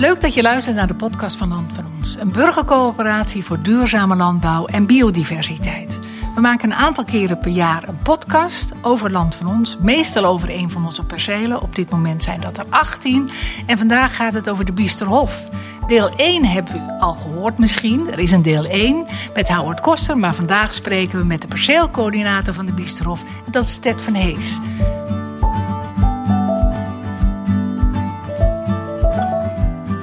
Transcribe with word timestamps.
Leuk 0.00 0.20
dat 0.20 0.34
je 0.34 0.42
luistert 0.42 0.76
naar 0.76 0.86
de 0.86 0.94
podcast 0.94 1.36
van 1.36 1.48
Land 1.48 1.72
van 1.72 1.84
Ons. 1.96 2.16
Een 2.16 2.32
burgercoöperatie 2.32 3.44
voor 3.44 3.62
duurzame 3.62 4.16
landbouw 4.16 4.66
en 4.66 4.86
biodiversiteit. 4.86 6.00
We 6.34 6.40
maken 6.40 6.70
een 6.70 6.76
aantal 6.76 7.04
keren 7.04 7.38
per 7.38 7.50
jaar 7.50 7.88
een 7.88 7.98
podcast 8.02 8.72
over 8.82 9.10
Land 9.10 9.34
van 9.34 9.46
Ons. 9.46 9.76
Meestal 9.80 10.24
over 10.24 10.50
een 10.50 10.70
van 10.70 10.84
onze 10.84 11.04
percelen. 11.04 11.62
Op 11.62 11.74
dit 11.74 11.90
moment 11.90 12.22
zijn 12.22 12.40
dat 12.40 12.58
er 12.58 12.64
18. 12.68 13.30
En 13.66 13.78
vandaag 13.78 14.16
gaat 14.16 14.32
het 14.32 14.48
over 14.48 14.64
de 14.64 14.72
Biesterhof. 14.72 15.48
Deel 15.86 16.16
1 16.16 16.44
hebben 16.44 16.74
we 16.74 16.98
al 16.98 17.14
gehoord 17.14 17.58
misschien. 17.58 18.10
Er 18.12 18.18
is 18.18 18.32
een 18.32 18.42
deel 18.42 18.64
1 18.64 19.06
met 19.34 19.48
Howard 19.48 19.80
Koster. 19.80 20.18
Maar 20.18 20.34
vandaag 20.34 20.74
spreken 20.74 21.18
we 21.18 21.24
met 21.24 21.42
de 21.42 21.48
perceelcoördinator 21.48 22.54
van 22.54 22.66
de 22.66 22.72
Biesterhof. 22.72 23.22
Dat 23.50 23.66
is 23.66 23.78
Ted 23.78 24.02
van 24.02 24.14
Hees. 24.14 24.58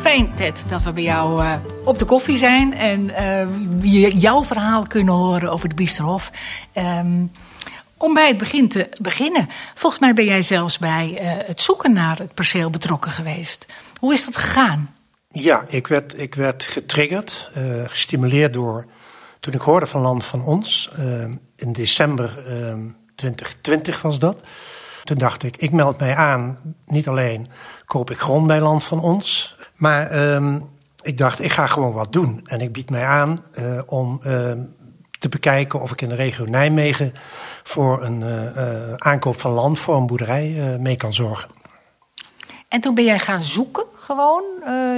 Fijn, 0.07 0.35
Ted, 0.35 0.63
dat 0.70 0.84
we 0.84 0.91
bij 0.91 1.03
jou 1.03 1.43
uh, 1.43 1.53
op 1.84 1.99
de 1.99 2.05
koffie 2.05 2.38
zijn 2.38 2.73
en 2.73 3.09
uh, 3.81 4.09
jouw 4.09 4.43
verhaal 4.43 4.88
kunnen 4.88 5.13
horen 5.13 5.52
over 5.52 5.70
de 5.70 5.75
Biesterhof. 5.75 6.31
Um, 6.73 7.31
om 7.98 8.13
bij 8.13 8.27
het 8.27 8.38
begin 8.38 8.70
te 8.70 8.89
beginnen. 9.01 9.49
Volgens 9.75 10.01
mij 10.01 10.13
ben 10.13 10.25
jij 10.25 10.41
zelfs 10.41 10.77
bij 10.77 11.09
uh, 11.12 11.48
het 11.48 11.62
zoeken 11.62 11.93
naar 11.93 12.17
het 12.17 12.34
perceel 12.34 12.70
betrokken 12.70 13.12
geweest. 13.12 13.65
Hoe 13.99 14.13
is 14.13 14.25
dat 14.25 14.35
gegaan? 14.35 14.95
Ja, 15.31 15.65
ik 15.67 15.88
werd, 15.88 16.20
ik 16.20 16.35
werd 16.35 16.63
getriggerd, 16.63 17.51
gestimuleerd 17.85 18.53
door. 18.53 18.85
Toen 19.39 19.53
ik 19.53 19.62
hoorde 19.62 19.85
van 19.85 20.01
Land 20.01 20.26
van 20.26 20.43
Ons, 20.43 20.89
in 21.55 21.73
december 21.73 22.43
2020 23.15 24.01
was 24.01 24.20
dat. 24.20 24.43
Toen 25.03 25.17
dacht 25.17 25.43
ik, 25.43 25.57
ik 25.57 25.71
meld 25.71 25.99
mij 25.99 26.15
aan. 26.15 26.59
Niet 26.85 27.07
alleen 27.07 27.48
koop 27.85 28.12
ik 28.12 28.20
grond 28.20 28.48
bij 28.48 28.59
Land 28.59 28.84
van 28.84 28.99
Ons. 28.99 29.55
Maar 29.77 30.33
um, 30.33 30.70
ik 31.01 31.17
dacht, 31.17 31.41
ik 31.41 31.51
ga 31.51 31.67
gewoon 31.67 31.93
wat 31.93 32.13
doen. 32.13 32.41
En 32.45 32.59
ik 32.59 32.71
bied 32.71 32.89
mij 32.89 33.05
aan 33.05 33.37
uh, 33.59 33.81
om 33.85 34.20
uh, 34.25 34.51
te 35.20 35.29
bekijken 35.29 35.81
of 35.81 35.91
ik 35.91 36.01
in 36.01 36.09
de 36.09 36.15
regio 36.15 36.45
Nijmegen 36.45 37.13
voor 37.63 38.03
een 38.03 38.21
uh, 38.21 38.93
aankoop 38.93 39.39
van 39.39 39.51
land 39.51 39.79
voor 39.79 39.95
een 39.95 40.07
boerderij 40.07 40.77
mee 40.79 40.95
kan 40.95 41.13
zorgen. 41.13 41.49
En 42.67 42.81
toen 42.81 42.95
ben 42.95 43.03
jij 43.03 43.20
gaan 43.20 43.43
zoeken 43.43 43.83
gewoon? 43.95 44.43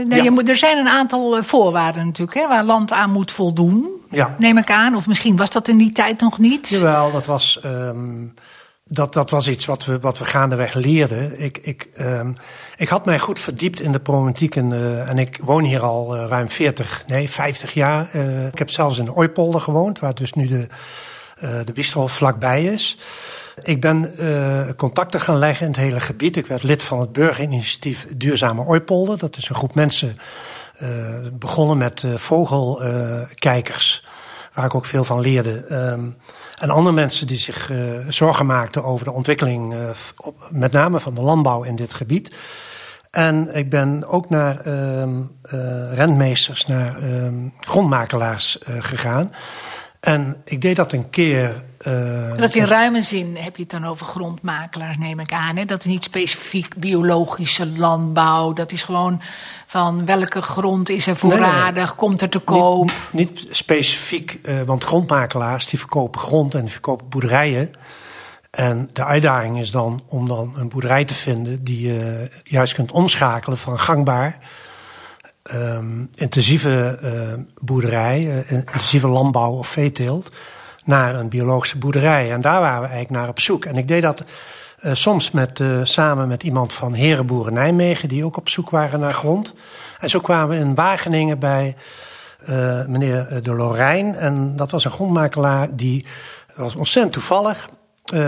nee, 0.07 0.17
ja. 0.17 0.23
je 0.23 0.31
moet, 0.31 0.49
er 0.49 0.57
zijn 0.57 0.77
een 0.77 0.87
aantal 0.87 1.43
voorwaarden 1.43 2.05
natuurlijk 2.05 2.37
hè, 2.37 2.47
waar 2.47 2.63
land 2.63 2.91
aan 2.91 3.11
moet 3.11 3.31
voldoen. 3.31 3.89
Ja. 4.09 4.35
Neem 4.37 4.57
ik 4.57 4.71
aan. 4.71 4.95
Of 4.95 5.07
misschien 5.07 5.35
was 5.35 5.49
dat 5.49 5.67
in 5.67 5.77
die 5.77 5.91
tijd 5.91 6.19
nog 6.21 6.37
niet. 6.37 6.69
Jawel, 6.69 7.11
dat 7.11 7.25
was... 7.25 7.59
Um, 7.65 8.33
dat, 8.91 9.13
dat 9.13 9.29
was 9.29 9.47
iets 9.47 9.65
wat 9.65 9.85
we, 9.85 9.99
wat 9.99 10.17
we 10.17 10.25
gaandeweg 10.25 10.73
leerden. 10.73 11.41
Ik, 11.41 11.57
ik, 11.57 11.87
um, 11.99 12.37
ik 12.77 12.89
had 12.89 13.05
mij 13.05 13.19
goed 13.19 13.39
verdiept 13.39 13.79
in 13.81 13.91
de 13.91 13.99
problematiek 13.99 14.55
en, 14.55 14.71
uh, 14.71 15.09
en 15.09 15.17
ik 15.17 15.39
woon 15.43 15.63
hier 15.63 15.81
al 15.81 16.15
uh, 16.15 16.25
ruim 16.27 16.49
40, 16.49 17.03
nee 17.07 17.29
50 17.29 17.73
jaar. 17.73 18.09
Uh, 18.15 18.47
ik 18.47 18.57
heb 18.57 18.69
zelfs 18.69 18.97
in 18.97 19.05
de 19.05 19.15
Ooipolder 19.15 19.61
gewoond, 19.61 19.99
waar 19.99 20.15
dus 20.15 20.33
nu 20.33 20.47
de, 20.47 20.67
de 21.65 21.71
Bistro 21.73 22.07
vlakbij 22.07 22.63
is. 22.63 22.97
Ik 23.63 23.81
ben 23.81 24.13
contacten 24.77 25.19
gaan 25.19 25.37
leggen 25.37 25.65
in 25.65 25.71
het 25.71 25.81
hele 25.81 25.99
gebied. 25.99 26.37
Ik 26.37 26.45
werd 26.45 26.63
lid 26.63 26.83
van 26.83 26.99
het 26.99 27.11
burgerinitiatief 27.11 28.07
Duurzame 28.15 28.63
Ooipolder. 28.63 29.17
Dat 29.17 29.37
is 29.37 29.49
een 29.49 29.55
groep 29.55 29.75
mensen 29.75 30.17
begonnen 31.33 31.77
met 31.77 32.05
vogelkijkers, 32.15 34.03
waar 34.59 34.73
ook 34.73 34.85
veel 34.85 35.03
van 35.03 35.19
leerde. 35.19 35.65
Um, 35.71 36.17
en 36.59 36.69
andere 36.69 36.95
mensen 36.95 37.27
die 37.27 37.37
zich 37.37 37.69
uh, 37.69 38.07
zorgen 38.09 38.45
maakten 38.45 38.83
over 38.83 39.05
de 39.05 39.11
ontwikkeling, 39.11 39.73
uh, 39.73 39.89
op, 40.17 40.49
met 40.51 40.71
name 40.71 40.99
van 40.99 41.15
de 41.15 41.21
landbouw 41.21 41.63
in 41.63 41.75
dit 41.75 41.93
gebied. 41.93 42.35
En 43.11 43.55
ik 43.55 43.69
ben 43.69 44.07
ook 44.07 44.29
naar 44.29 44.67
uh, 44.67 45.03
rentmeesters, 45.93 46.65
naar 46.65 47.03
um, 47.03 47.53
grondmakelaars 47.59 48.59
gegaan. 48.79 49.31
En 49.99 50.41
ik 50.45 50.61
deed 50.61 50.75
dat 50.75 50.93
een 50.93 51.09
keer. 51.09 51.63
Uh, 51.87 52.37
dat 52.37 52.55
in 52.55 52.65
ruime 52.65 53.01
zin 53.01 53.35
heb 53.37 53.55
je 53.55 53.61
het 53.61 53.71
dan 53.71 53.85
over 53.85 54.05
grondmakelaars, 54.05 54.97
neem 54.97 55.19
ik 55.19 55.33
aan. 55.33 55.55
Hè? 55.55 55.65
Dat 55.65 55.79
is 55.79 55.85
niet 55.85 56.03
specifiek 56.03 56.75
biologische 56.75 57.67
landbouw. 57.67 58.53
Dat 58.53 58.71
is 58.71 58.83
gewoon 58.83 59.21
van 59.67 60.05
welke 60.05 60.41
grond 60.41 60.89
is 60.89 61.07
er 61.07 61.15
voorradig, 61.15 61.73
nee, 61.73 61.83
nee. 61.83 61.95
komt 61.95 62.21
er 62.21 62.29
te 62.29 62.39
koop. 62.39 62.91
Niet, 63.11 63.33
niet 63.33 63.47
specifiek, 63.49 64.39
uh, 64.43 64.61
want 64.61 64.83
grondmakelaars 64.83 65.67
die 65.67 65.79
verkopen 65.79 66.21
grond 66.21 66.53
en 66.53 66.61
die 66.61 66.71
verkopen 66.71 67.09
boerderijen. 67.09 67.71
En 68.51 68.89
de 68.93 69.05
uitdaging 69.05 69.59
is 69.59 69.71
dan 69.71 70.03
om 70.07 70.27
dan 70.27 70.53
een 70.55 70.69
boerderij 70.69 71.05
te 71.05 71.13
vinden 71.13 71.63
die 71.63 71.87
je 71.87 72.29
juist 72.43 72.73
kunt 72.73 72.91
omschakelen 72.91 73.57
van 73.57 73.79
gangbaar 73.79 74.37
um, 75.53 76.09
intensieve 76.15 76.99
uh, 77.03 77.43
boerderij, 77.61 78.25
uh, 78.25 78.51
intensieve 78.51 79.07
landbouw 79.07 79.51
of 79.51 79.67
veeteelt, 79.67 80.29
naar 80.85 81.15
een 81.15 81.29
biologische 81.29 81.77
boerderij. 81.77 82.31
En 82.31 82.41
daar 82.41 82.59
waren 82.59 82.81
we 82.81 82.87
eigenlijk 82.87 83.19
naar 83.19 83.29
op 83.29 83.39
zoek. 83.39 83.65
En 83.65 83.77
ik 83.77 83.87
deed 83.87 84.01
dat 84.01 84.23
uh, 84.83 84.93
soms 84.93 85.31
met, 85.31 85.63
samen 85.83 86.27
met 86.27 86.43
iemand 86.43 86.73
van 86.73 86.93
Herenboeren 86.93 87.53
Nijmegen, 87.53 88.09
die 88.09 88.25
ook 88.25 88.37
op 88.37 88.49
zoek 88.49 88.69
waren 88.69 88.99
naar 88.99 89.13
grond. 89.13 89.53
En 89.99 90.09
zo 90.09 90.19
kwamen 90.19 90.57
we 90.57 90.63
in 90.63 90.75
Wageningen 90.75 91.39
bij 91.39 91.75
meneer 92.87 93.39
De 93.43 93.53
Lorijn. 93.53 94.15
En 94.15 94.55
dat 94.55 94.71
was 94.71 94.85
een 94.85 94.91
grondmakelaar 94.91 95.75
die 95.75 96.05
was 96.55 96.75
ontzettend 96.75 97.13
toevallig. 97.13 97.69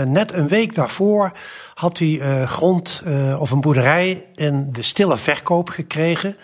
net 0.06 0.32
een 0.32 0.48
week 0.48 0.74
daarvoor 0.74 1.32
had 1.74 1.98
hij 1.98 2.46
grond 2.46 3.02
of 3.38 3.50
een 3.50 3.60
boerderij 3.60 4.24
in 4.34 4.68
de 4.72 4.82
stille 4.82 5.16
verkoop 5.16 5.68
gekregen 5.68 6.36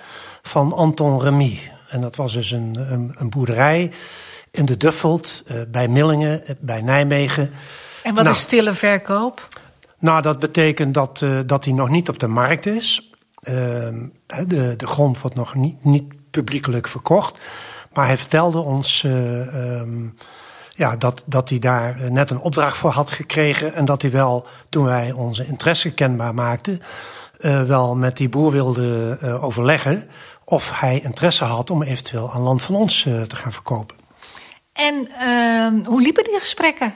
van 0.43 0.73
Anton 0.73 1.23
Remy. 1.23 1.59
En 1.89 2.01
dat 2.01 2.17
was 2.17 2.33
dus 2.33 2.51
een, 2.51 2.77
een, 2.93 3.15
een 3.17 3.31
boerderij 3.31 3.93
in 4.51 4.65
de 4.67 4.77
Duffelt, 4.77 5.45
uh, 5.47 5.61
bij 5.69 5.89
Millingen, 5.89 6.43
bij 6.61 6.81
Nijmegen. 6.81 7.51
En 8.03 8.15
wat 8.15 8.25
nou, 8.25 8.37
is 8.37 8.43
stille 8.43 8.75
verkoop? 8.75 9.49
Nou, 9.99 10.23
dat 10.23 10.39
betekent 10.39 10.95
dat, 10.95 11.21
uh, 11.25 11.39
dat 11.47 11.65
die 11.65 11.75
nog 11.75 11.89
niet 11.89 12.09
op 12.09 12.19
de 12.19 12.29
markt 12.29 12.67
is. 12.67 13.13
Uh, 13.43 13.55
de, 14.47 14.77
de 14.77 14.87
grond 14.87 15.21
wordt 15.21 15.37
nog 15.37 15.55
niet, 15.55 15.85
niet 15.85 16.31
publiekelijk 16.31 16.89
verkocht. 16.89 17.39
Maar 17.93 18.07
hij 18.07 18.17
vertelde 18.17 18.59
ons 18.59 19.03
um, 19.03 20.15
ja, 20.75 20.97
dat, 20.97 21.25
dat 21.27 21.49
hij 21.49 21.59
daar 21.59 21.97
net 22.11 22.31
een 22.31 22.39
opdracht 22.41 22.77
voor 22.77 22.91
had 22.91 23.11
gekregen. 23.11 23.75
En 23.75 23.85
dat 23.85 24.03
hij 24.03 24.11
wel, 24.11 24.47
toen 24.69 24.85
wij 24.85 25.13
onze 25.13 25.47
interesse 25.47 25.91
kenbaar 25.91 26.35
maakten, 26.35 26.81
uh, 27.41 27.63
wel 27.63 27.97
met 27.97 28.17
die 28.17 28.29
boer 28.29 28.51
wilde 28.51 29.19
uh, 29.23 29.45
overleggen 29.45 30.09
of 30.45 30.81
hij 30.81 31.01
interesse 31.01 31.45
had 31.45 31.71
om 31.71 31.83
eventueel 31.83 32.33
aan 32.33 32.41
land 32.41 32.63
van 32.63 32.75
ons 32.75 33.05
uh, 33.05 33.23
te 33.23 33.37
gaan 33.37 33.53
verkopen. 33.53 33.97
En 34.73 35.09
uh, 35.21 35.87
hoe 35.87 36.03
liepen 36.03 36.25
die 36.25 36.39
gesprekken? 36.39 36.95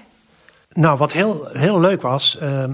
Nou, 0.72 0.98
wat 0.98 1.12
heel, 1.12 1.48
heel 1.52 1.80
leuk 1.80 2.02
was, 2.02 2.38
uh, 2.42 2.64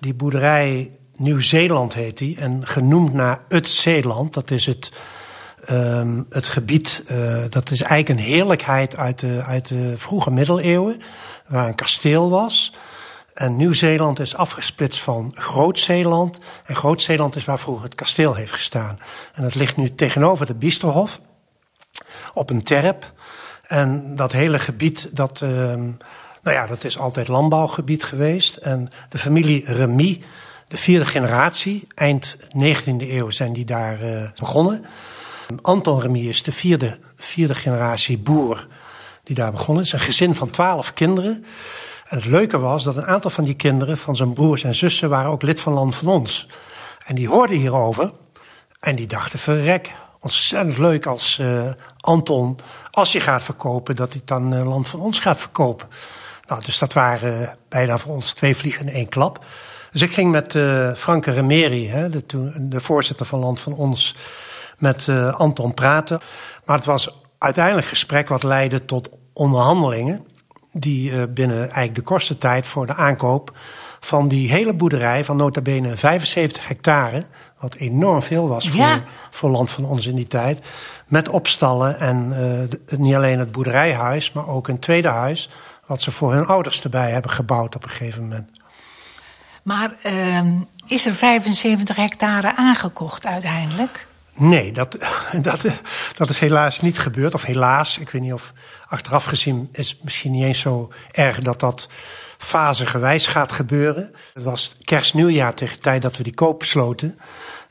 die 0.00 0.14
boerderij 0.14 0.90
Nieuw-Zeeland 1.16 1.94
heet 1.94 2.18
die. 2.18 2.40
En 2.40 2.66
genoemd 2.66 3.12
naar 3.12 3.40
het 3.48 3.68
Zeeland. 3.68 4.34
Dat 4.34 4.50
is 4.50 4.66
het, 4.66 4.92
um, 5.70 6.26
het 6.30 6.46
gebied, 6.46 7.04
dat 7.48 7.70
is 7.70 7.82
eigenlijk 7.82 8.20
een 8.20 8.26
heerlijkheid 8.26 8.96
uit 8.96 9.20
de, 9.20 9.42
uit 9.46 9.68
de 9.68 9.94
vroege 9.96 10.30
middeleeuwen. 10.30 11.00
Waar 11.46 11.68
een 11.68 11.74
kasteel 11.74 12.30
was. 12.30 12.72
En 13.34 13.56
Nieuw-Zeeland 13.56 14.20
is 14.20 14.36
afgesplitst 14.36 15.00
van 15.00 15.32
Groot-Zeeland. 15.34 16.38
En 16.64 16.76
Groot-Zeeland 16.76 17.36
is 17.36 17.44
waar 17.44 17.58
vroeger 17.58 17.84
het 17.84 17.94
kasteel 17.94 18.34
heeft 18.34 18.52
gestaan. 18.52 18.98
En 19.32 19.42
dat 19.42 19.54
ligt 19.54 19.76
nu 19.76 19.94
tegenover 19.94 20.46
de 20.46 20.54
Biesterhof. 20.54 21.20
Op 22.34 22.50
een 22.50 22.62
terp. 22.62 23.12
En 23.66 24.16
dat 24.16 24.32
hele 24.32 24.58
gebied, 24.58 25.08
dat, 25.12 25.40
uh, 25.40 25.50
nou 25.50 25.96
ja, 26.42 26.66
dat 26.66 26.84
is 26.84 26.98
altijd 26.98 27.28
landbouwgebied 27.28 28.04
geweest. 28.04 28.56
En 28.56 28.88
de 29.08 29.18
familie 29.18 29.64
Remy, 29.66 30.22
de 30.68 30.76
vierde 30.76 31.06
generatie, 31.06 31.86
eind 31.94 32.36
19e 32.38 32.96
eeuw 32.98 33.30
zijn 33.30 33.52
die 33.52 33.64
daar 33.64 34.02
uh, 34.02 34.30
begonnen. 34.38 34.84
Anton 35.62 36.00
Remy 36.00 36.20
is 36.20 36.42
de 36.42 36.52
vierde, 36.52 36.98
vierde 37.16 37.54
generatie 37.54 38.18
boer 38.18 38.66
die 39.24 39.34
daar 39.36 39.50
begonnen 39.50 39.84
is. 39.84 39.92
Een 39.92 40.00
gezin 40.00 40.34
van 40.34 40.50
twaalf 40.50 40.92
kinderen. 40.92 41.44
En 42.04 42.16
het 42.16 42.26
leuke 42.26 42.58
was 42.58 42.84
dat 42.84 42.96
een 42.96 43.06
aantal 43.06 43.30
van 43.30 43.44
die 43.44 43.54
kinderen, 43.54 43.98
van 43.98 44.16
zijn 44.16 44.32
broers 44.32 44.64
en 44.64 44.74
zussen, 44.74 45.08
waren 45.08 45.30
ook 45.30 45.42
lid 45.42 45.60
van 45.60 45.72
Land 45.72 45.94
van 45.94 46.08
Ons. 46.08 46.48
En 47.04 47.14
die 47.14 47.28
hoorden 47.28 47.56
hierover 47.56 48.12
en 48.78 48.96
die 48.96 49.06
dachten: 49.06 49.38
verrek, 49.38 49.92
ontzettend 50.20 50.78
leuk 50.78 51.06
als 51.06 51.38
uh, 51.40 51.70
Anton, 52.00 52.58
als 52.90 53.12
hij 53.12 53.20
gaat 53.20 53.42
verkopen, 53.42 53.96
dat 53.96 54.12
hij 54.12 54.22
dan 54.24 54.54
uh, 54.54 54.66
Land 54.66 54.88
van 54.88 55.00
Ons 55.00 55.18
gaat 55.18 55.40
verkopen. 55.40 55.88
Nou, 56.46 56.62
dus 56.64 56.78
dat 56.78 56.92
waren 56.92 57.40
uh, 57.40 57.48
bijna 57.68 57.98
voor 57.98 58.14
ons 58.14 58.32
twee 58.32 58.56
vliegen 58.56 58.86
in 58.86 58.94
één 58.94 59.08
klap. 59.08 59.44
Dus 59.92 60.02
ik 60.02 60.12
ging 60.12 60.30
met 60.30 60.54
uh, 60.54 60.94
Franke 60.94 61.30
Remeri, 61.30 61.88
hè, 61.88 62.08
de, 62.08 62.24
de, 62.60 62.80
voorzitter 62.80 63.26
van 63.26 63.38
Land 63.38 63.60
van 63.60 63.72
Ons, 63.72 64.16
met 64.78 65.08
Anton 65.32 65.74
praten. 65.74 66.20
Maar 66.64 66.76
het 66.76 66.86
was 66.86 67.22
uiteindelijk 67.38 67.86
gesprek 67.86 68.28
wat 68.28 68.42
leidde 68.42 68.84
tot 68.84 69.08
onderhandelingen 69.32 70.26
die 70.76 71.10
uh, 71.10 71.22
binnen 71.28 71.58
eigenlijk 71.60 71.94
de 71.94 72.00
kortste 72.02 72.38
tijd 72.38 72.66
voor 72.66 72.86
de 72.86 72.94
aankoop 72.94 73.56
van 74.00 74.28
die 74.28 74.50
hele 74.50 74.74
boerderij 74.74 75.24
van 75.24 75.36
nota 75.36 75.60
bene 75.60 75.96
75 75.96 76.68
hectare, 76.68 77.24
wat 77.58 77.74
enorm 77.74 78.22
veel 78.22 78.48
was 78.48 78.68
voor, 78.68 78.80
Ja. 78.80 79.02
voor 79.30 79.50
land 79.50 79.70
van 79.70 79.84
ons 79.84 80.06
in 80.06 80.16
die 80.16 80.26
tijd, 80.26 80.64
met 81.06 81.28
opstallen 81.28 81.98
en 82.00 82.32
eh, 82.32 82.38
de- 82.70 82.80
niet 82.98 83.14
alleen 83.14 83.38
het 83.38 83.52
boerderijhuis, 83.52 84.32
maar 84.32 84.46
ook 84.48 84.68
een 84.68 84.78
tweede 84.78 85.08
huis, 85.08 85.50
wat 85.86 86.02
ze 86.02 86.10
voor 86.10 86.32
hun 86.32 86.46
ouders 86.46 86.82
erbij 86.84 87.10
hebben 87.10 87.30
gebouwd 87.30 87.74
op 87.76 87.82
een 87.82 87.88
gegeven 87.90 88.22
moment. 88.22 88.50
Maar 89.62 89.94
ehm, 90.02 90.52
is 90.86 91.06
er 91.06 91.14
75 91.14 91.96
hectare 91.96 92.56
aangekocht 92.56 93.26
uiteindelijk? 93.26 94.06
Nee, 94.36 94.72
dat, 94.72 94.96
dat, 95.42 95.66
dat 96.16 96.28
is 96.28 96.38
helaas 96.38 96.80
niet 96.80 96.98
gebeurd. 96.98 97.34
Of 97.34 97.42
helaas, 97.42 97.98
ik 97.98 98.10
weet 98.10 98.22
niet 98.22 98.32
of 98.32 98.52
achteraf 98.88 99.24
gezien 99.24 99.68
is 99.72 99.98
misschien 100.02 100.32
niet 100.32 100.44
eens 100.44 100.60
zo 100.60 100.92
erg 101.10 101.38
dat 101.38 101.60
dat 101.60 101.88
fasegewijs 102.38 103.26
gaat 103.26 103.52
gebeuren. 103.52 104.14
Het 104.34 104.42
was 104.42 104.76
kerst-nieuwjaar 104.80 105.54
tegen 105.54 105.76
de 105.76 105.82
tijd 105.82 106.02
dat 106.02 106.16
we 106.16 106.22
die 106.22 106.34
koop 106.34 106.58
besloten. 106.58 107.18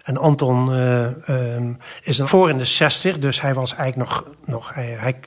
En 0.03 0.17
Anton 0.17 0.73
ehm, 0.73 1.73
is 2.01 2.17
een 2.17 2.27
voor 2.27 2.49
in 2.49 2.57
de 2.57 2.65
60, 2.65 3.19
dus 3.19 3.41
hij 3.41 3.53
was 3.53 3.75
eigenlijk 3.75 4.09
nog. 4.09 4.25
nog 4.45 4.73
hij, 4.73 4.97
hij, 4.99 5.19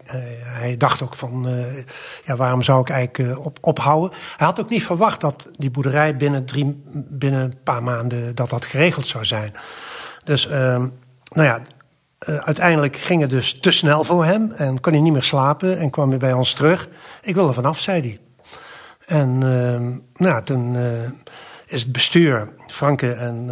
eh, 0.73 0.79
dacht 0.79 1.03
ook 1.03 1.15
van. 1.15 1.49
eh, 1.49 1.85
ja, 2.25 2.37
waarom 2.37 2.63
zou 2.63 2.81
ik 2.81 2.91
eigenlijk 2.91 3.45
op, 3.45 3.59
ophouden? 3.61 4.19
Hij 4.37 4.47
had 4.47 4.61
ook 4.61 4.69
niet 4.69 4.85
verwacht 4.85 5.21
dat 5.21 5.49
die 5.53 5.71
boerderij 5.71 6.17
binnen, 6.17 6.45
drie, 6.45 6.83
binnen 6.93 7.43
een 7.43 7.63
paar 7.63 7.83
maanden. 7.83 8.35
dat 8.35 8.51
dat 8.51 8.65
geregeld 8.65 9.07
zou 9.07 9.25
zijn. 9.25 9.53
Dus, 10.25 10.49
ehm, 10.49 10.87
nou 11.33 11.47
ja, 11.47 11.63
eh, 12.19 12.37
uiteindelijk 12.37 12.97
ging 12.97 13.21
het 13.21 13.31
dus 13.31 13.61
te 13.61 13.71
snel 13.71 14.05
voor 14.05 14.25
hem 14.25 14.53
en 14.53 14.81
kon 14.81 14.93
hij 14.93 15.01
niet 15.01 15.13
meer 15.13 15.23
slapen 15.23 15.79
en 15.79 15.91
kwam 15.91 16.09
hij 16.09 16.19
bij 16.19 16.33
ons 16.33 16.53
terug. 16.53 16.89
Ik 17.23 17.35
wil 17.35 17.49
er 17.49 17.55
vanaf, 17.55 17.79
zei 17.79 18.01
hij. 18.01 18.21
En 19.07 19.43
ehm, 19.43 19.99
nou 20.27 20.43
toen 20.43 20.77
eh, 20.77 21.11
is 21.67 21.83
het 21.83 21.93
bestuur, 21.93 22.49
Franke 22.67 23.13
en 23.13 23.47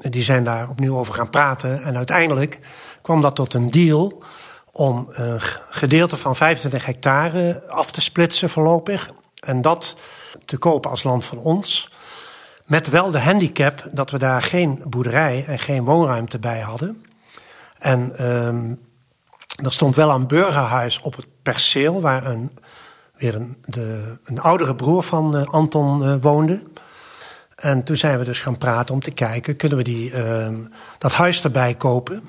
eh, 0.00 0.10
die 0.10 0.22
zijn 0.22 0.44
daar 0.44 0.68
opnieuw 0.68 0.96
over 0.96 1.14
gaan 1.14 1.30
praten. 1.30 1.82
En 1.82 1.96
uiteindelijk 1.96 2.60
kwam 3.02 3.20
dat 3.20 3.34
tot 3.34 3.54
een 3.54 3.70
deal 3.70 4.22
om 4.72 5.06
een 5.10 5.40
gedeelte 5.70 6.16
van 6.16 6.36
25 6.36 6.86
hectare 6.86 7.62
af 7.68 7.92
te 7.92 8.00
splitsen 8.00 8.50
voorlopig. 8.50 9.10
En 9.40 9.62
dat 9.62 9.96
te 10.44 10.56
kopen 10.56 10.90
als 10.90 11.02
land 11.02 11.24
van 11.24 11.38
ons. 11.38 11.92
Met 12.64 12.88
wel 12.88 13.10
de 13.10 13.20
handicap 13.20 13.88
dat 13.92 14.10
we 14.10 14.18
daar 14.18 14.42
geen 14.42 14.82
boerderij 14.86 15.44
en 15.46 15.58
geen 15.58 15.84
woonruimte 15.84 16.38
bij 16.38 16.60
hadden. 16.60 17.04
En 17.78 18.16
ehm 18.16 18.72
er 19.62 19.72
stond 19.72 19.96
wel 19.96 20.10
een 20.10 20.26
burgerhuis 20.26 21.00
op 21.00 21.16
het 21.16 21.26
perceel 21.42 22.00
waar 22.00 22.26
een, 22.26 22.58
weer 23.16 23.34
een, 23.34 23.56
de, 23.64 24.16
een 24.24 24.40
oudere 24.40 24.74
broer 24.74 25.02
van 25.02 25.36
eh, 25.36 25.48
Anton 25.48 26.04
eh, 26.04 26.14
woonde. 26.20 26.62
En 27.56 27.84
toen 27.84 27.96
zijn 27.96 28.18
we 28.18 28.24
dus 28.24 28.40
gaan 28.40 28.58
praten 28.58 28.94
om 28.94 29.00
te 29.00 29.10
kijken, 29.10 29.56
kunnen 29.56 29.78
we 29.78 29.84
die, 29.84 30.12
ehm, 30.12 30.54
dat 30.98 31.12
huis 31.12 31.44
erbij 31.44 31.74
kopen? 31.74 32.28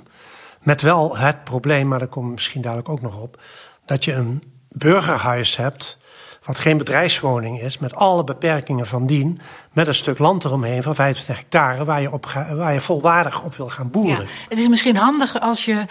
Met 0.61 0.81
wel 0.81 1.17
het 1.17 1.43
probleem, 1.43 1.87
maar 1.87 1.99
daar 1.99 2.07
komen 2.07 2.29
we 2.29 2.35
misschien 2.35 2.61
dadelijk 2.61 2.89
ook 2.89 3.01
nog 3.01 3.21
op, 3.21 3.41
dat 3.85 4.03
je 4.03 4.13
een 4.13 4.43
burgerhuis 4.69 5.55
hebt, 5.55 5.97
wat 6.45 6.59
geen 6.59 6.77
bedrijfswoning 6.77 7.61
is, 7.61 7.77
met 7.77 7.95
alle 7.95 8.23
beperkingen 8.23 8.87
van 8.87 9.05
dien, 9.05 9.39
met 9.73 9.87
een 9.87 9.95
stuk 9.95 10.19
land 10.19 10.43
eromheen 10.45 10.83
van 10.83 10.95
25 10.95 11.37
hectare, 11.43 11.85
waar 11.85 12.01
je, 12.01 12.11
op 12.11 12.25
ga- 12.25 12.55
waar 12.55 12.73
je 12.73 12.81
volwaardig 12.81 13.43
op 13.43 13.55
wil 13.55 13.67
gaan 13.69 13.91
boeren. 13.91 14.21
Ja, 14.23 14.29
het 14.49 14.59
is 14.59 14.67
misschien 14.67 14.95
handig 14.95 15.39
als 15.39 15.65
je 15.65 15.85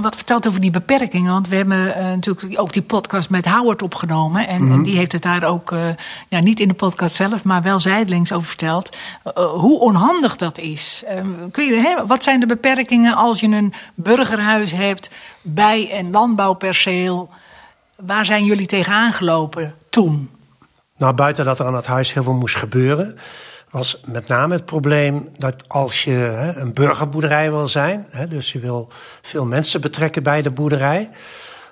wat 0.00 0.16
vertelt 0.16 0.48
over 0.48 0.60
die 0.60 0.70
beperkingen. 0.70 1.32
Want 1.32 1.48
we 1.48 1.56
hebben 1.56 1.94
eh, 1.94 2.04
natuurlijk 2.04 2.60
ook 2.60 2.72
die 2.72 2.82
podcast 2.82 3.30
met 3.30 3.46
Howard 3.46 3.82
opgenomen. 3.82 4.46
En, 4.48 4.62
Mhm. 4.64 4.72
en 4.72 4.82
die 4.82 4.96
heeft 4.96 5.12
het 5.12 5.22
daar 5.22 5.44
ook, 5.44 5.72
eh, 5.72 5.88
ja, 6.28 6.40
niet 6.40 6.60
in 6.60 6.68
de 6.68 6.74
podcast 6.74 7.14
zelf, 7.14 7.44
maar 7.44 7.62
wel 7.62 7.78
zijdelings 7.78 8.32
over 8.32 8.48
verteld. 8.48 8.96
eh, 9.34 9.44
hoe 9.44 9.80
onhandig 9.80 10.36
dat 10.36 10.58
is. 10.58 11.02
Eh, 11.06 11.20
kun 11.50 11.64
je, 11.66 11.74
hè, 11.80 12.06
wat 12.06 12.22
zijn 12.22 12.40
de 12.40 12.46
beperkingen 12.46 13.14
als 13.14 13.40
je 13.40 13.46
een 13.46 13.74
burgerhuis 13.94 14.72
hebt 14.72 15.10
bij 15.42 15.98
een 15.98 16.10
landbouwperceel? 16.10 17.28
Waar 17.96 18.24
zijn 18.24 18.44
jullie 18.44 18.66
tegenaan 18.66 19.12
gelopen 19.12 19.74
toen? 19.90 20.30
Nou, 20.96 21.14
buiten 21.14 21.44
dat 21.44 21.58
er 21.58 21.66
aan 21.66 21.74
het 21.74 21.86
huis 21.86 22.12
heel 22.12 22.22
veel 22.22 22.34
moest 22.34 22.56
gebeuren, 22.56 23.18
was 23.70 24.00
met 24.06 24.28
name 24.28 24.54
het 24.54 24.64
probleem 24.64 25.28
dat 25.36 25.68
als 25.68 26.04
je 26.04 26.10
hè, 26.10 26.60
een 26.60 26.72
burgerboerderij 26.72 27.50
wil 27.50 27.68
zijn, 27.68 28.06
hè, 28.10 28.28
dus 28.28 28.52
je 28.52 28.58
wil 28.58 28.90
veel 29.22 29.46
mensen 29.46 29.80
betrekken 29.80 30.22
bij 30.22 30.42
de 30.42 30.50
boerderij, 30.50 31.10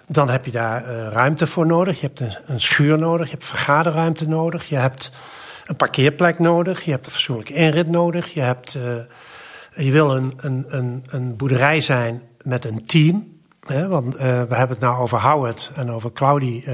dan 0.09 0.29
heb 0.29 0.45
je 0.45 0.51
daar 0.51 0.85
eh, 0.85 1.09
ruimte 1.09 1.47
voor 1.47 1.67
nodig. 1.67 2.01
Je 2.01 2.07
hebt 2.07 2.21
een, 2.47 2.61
schuur 2.61 2.99
nodig, 2.99 3.27
je 3.27 3.33
hebt 3.33 3.45
vergaderruimte 3.45 4.29
nodig, 4.29 4.69
je 4.69 4.77
hebt 4.77 5.13
een 5.67 5.77
parkeerplek 5.77 6.39
nodig, 6.39 6.83
je 6.83 6.91
hebt 6.91 7.07
een 7.07 7.13
fatsoenlijke 7.13 7.53
inrit 7.53 7.89
nodig, 7.89 8.35
je, 8.35 8.41
hebt, 8.41 8.75
eh, 8.75 9.85
je 9.85 9.91
wil 9.91 10.17
een, 10.17 10.33
een, 10.37 10.65
een, 10.69 11.05
een 11.07 11.37
boerderij 11.37 11.81
zijn 11.81 12.23
met 12.43 12.65
een 12.65 12.87
team. 12.87 13.35
Hè, 13.67 13.89
want 13.89 14.15
eh, 14.15 14.21
we 14.21 14.55
hebben 14.55 14.69
het 14.69 14.81
nou 14.81 14.99
over 14.99 15.21
Howard 15.21 15.71
en 15.75 15.91
over 15.91 16.13
Claudie. 16.13 16.65